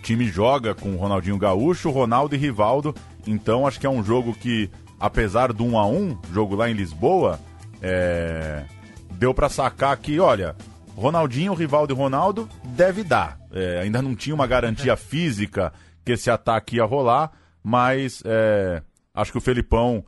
[0.00, 2.94] O time joga com Ronaldinho Gaúcho, Ronaldo e Rivaldo.
[3.26, 6.72] Então acho que é um jogo que, apesar do 1 a 1 jogo lá em
[6.72, 7.38] Lisboa,
[7.82, 8.64] é...
[9.10, 10.56] deu para sacar que, olha,
[10.96, 13.38] Ronaldinho, Rivaldo e Ronaldo deve dar.
[13.52, 15.70] É, ainda não tinha uma garantia física
[16.02, 17.30] que esse ataque ia rolar,
[17.62, 18.82] mas é,
[19.14, 20.02] acho que o Felipão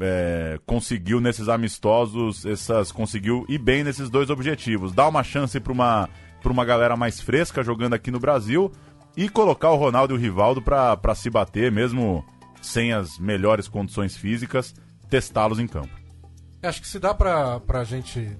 [0.00, 4.92] é, conseguiu nesses amistosos, essas conseguiu ir bem nesses dois objetivos.
[4.92, 6.08] Dar uma chance para uma,
[6.44, 8.72] uma galera mais fresca jogando aqui no Brasil
[9.18, 12.24] e colocar o Ronaldo e o Rivaldo para se bater, mesmo
[12.62, 14.72] sem as melhores condições físicas,
[15.10, 15.90] testá-los em campo.
[16.62, 18.38] Acho que se dá pra, pra gente,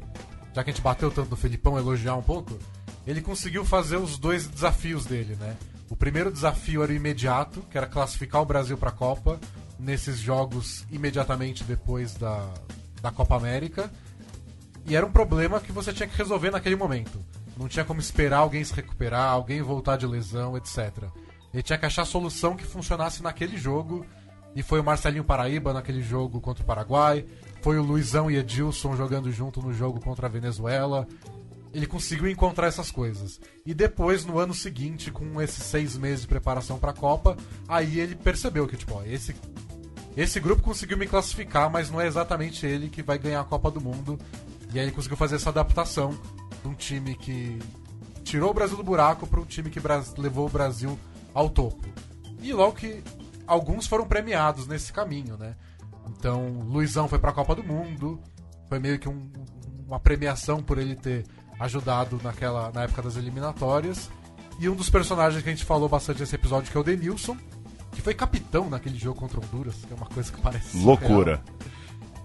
[0.55, 2.57] já que a gente bateu tanto no Felipão, elogiar um pouco,
[3.05, 5.57] ele conseguiu fazer os dois desafios dele, né?
[5.91, 9.41] O primeiro desafio era o imediato, que era classificar o Brasil para a Copa
[9.81, 12.49] nesses jogos imediatamente depois da,
[13.03, 13.91] da Copa América.
[14.87, 17.19] E era um problema que você tinha que resolver naquele momento.
[17.59, 21.05] Não tinha como esperar alguém se recuperar, alguém voltar de lesão, etc.
[21.53, 24.07] Ele tinha que achar a solução que funcionasse naquele jogo.
[24.55, 27.27] E foi o Marcelinho Paraíba naquele jogo contra o Paraguai.
[27.61, 31.07] Foi o Luizão e Edilson jogando junto no jogo contra a Venezuela.
[31.75, 33.41] Ele conseguiu encontrar essas coisas.
[33.67, 37.37] E depois, no ano seguinte, com esses seis meses de preparação para a Copa,
[37.67, 39.35] aí ele percebeu que, tipo, ó, esse,
[40.17, 43.69] esse grupo conseguiu me classificar, mas não é exatamente ele que vai ganhar a Copa
[43.69, 44.17] do Mundo.
[44.73, 46.17] E aí ele conseguiu fazer essa adaptação
[46.63, 47.59] de um time que
[48.25, 49.81] tirou o Brasil do buraco para um time que
[50.19, 50.99] levou o Brasil
[51.33, 51.87] ao topo.
[52.41, 53.03] E logo que
[53.47, 55.57] alguns foram premiados nesse caminho, né?
[56.09, 58.21] Então, Luizão foi para a Copa do Mundo,
[58.69, 59.31] foi meio que um,
[59.87, 61.25] uma premiação por ele ter
[61.59, 64.11] ajudado naquela na época das eliminatórias.
[64.61, 67.37] E um dos personagens que a gente falou bastante nesse episódio, que é o Denilson,
[67.93, 71.43] que foi capitão naquele jogo contra Honduras, que é uma coisa que parece loucura.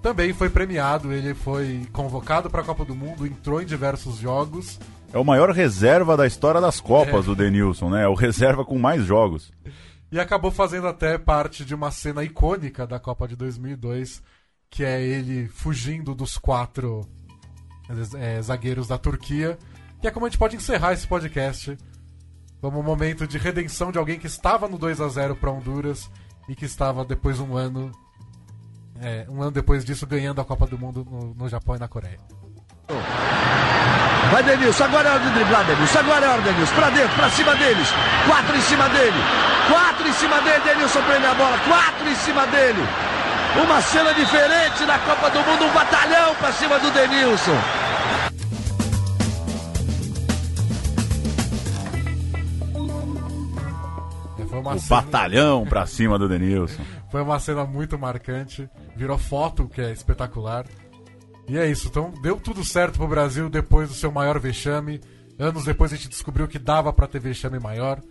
[0.04, 1.12] Também foi premiado.
[1.12, 4.80] Ele foi convocado para a Copa do Mundo, entrou em diversos jogos.
[5.14, 7.30] É o maior reserva da história das Copas, É.
[7.32, 8.04] o Denilson, né?
[8.04, 9.52] É o reserva com mais jogos.
[10.12, 14.22] E acabou fazendo até parte de uma cena icônica da Copa de 2002,
[14.70, 17.08] que é ele fugindo dos quatro
[18.16, 19.58] é, zagueiros da Turquia.
[20.04, 21.78] E é como a gente pode encerrar esse podcast.
[22.60, 26.10] Como um momento de redenção de alguém que estava no 2 a 0 para Honduras
[26.48, 27.92] e que estava depois um ano
[29.04, 31.88] é, um ano depois disso ganhando a Copa do Mundo no, no Japão e na
[31.88, 32.18] Coreia.
[34.32, 37.30] Vai Denilson, agora é hora de driblar Denilson, agora é hora Denilson, pra dentro, pra
[37.30, 37.88] cima deles,
[38.28, 39.18] quatro em cima dele,
[39.70, 42.82] quatro em cima dele, Denilson prende a bola, quatro em cima dele.
[43.64, 47.60] Uma cena diferente na Copa do Mundo, um batalhão pra cima do Denilson.
[54.40, 56.82] É, Foi uma, O cena, batalhão pra cima do Denilson.
[57.12, 60.66] foi uma cena muito marcante, virou foto, que é espetacular.
[61.48, 65.02] E é isso, então deu tudo certo pro Brasil depois do seu maior vexame.
[65.38, 68.02] Anos depois a gente descobriu que dava pra ter vexame maior.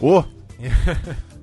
[0.00, 0.22] Ô,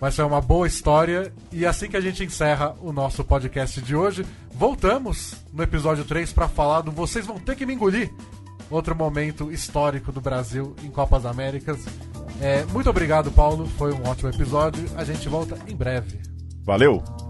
[0.00, 1.32] Mas foi uma boa história.
[1.52, 6.32] E assim que a gente encerra o nosso podcast de hoje, voltamos no episódio 3
[6.32, 8.10] para falar do Vocês Vão Ter Que Me Engolir.
[8.70, 11.78] Outro momento histórico do Brasil em Copas Américas.
[12.40, 13.66] É, muito obrigado, Paulo.
[13.78, 14.84] Foi um ótimo episódio.
[14.96, 16.20] A gente volta em breve.
[16.64, 17.27] valeu!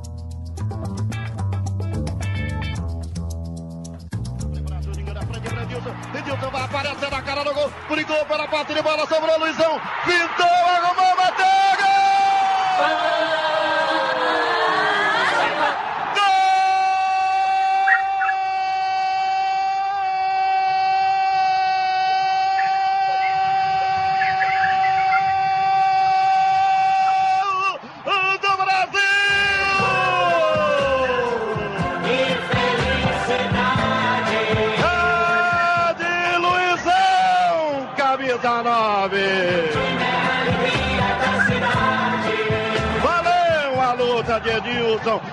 [6.14, 7.70] Edilson vai aparecer na cara do gol.
[7.88, 9.80] Brigou pela parte de bola, sobrou Luizão.
[10.04, 11.46] Pintou, arrumou, bateu!
[12.78, 13.47] Gol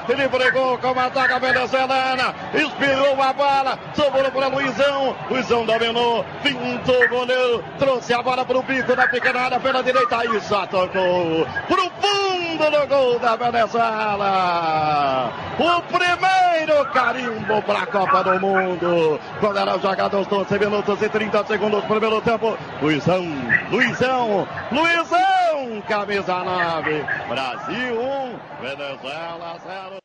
[0.08, 2.36] Ele brigou com a ataca venezuelana.
[2.54, 3.80] Espirrou a bola.
[3.94, 5.16] Sobrou para Luizão.
[5.30, 6.26] Luizão dominou.
[6.44, 7.64] Pintou o goleiro.
[7.80, 10.18] Trouxe a bola para o bico da pequena área pela direita.
[10.18, 11.48] Aí só tocou.
[11.68, 15.32] Pro fundo do gol da Venezuela.
[15.60, 16.45] O primeiro
[16.86, 19.20] carimbo para a Copa do Mundo.
[19.40, 22.58] Quando jogado aos 12 minutos e 30 segundos do primeiro tempo.
[22.82, 23.24] Luizão,
[23.72, 27.06] Luizão, Luizão, camisa 9.
[27.30, 30.05] Brasil 1, Venezuela 0.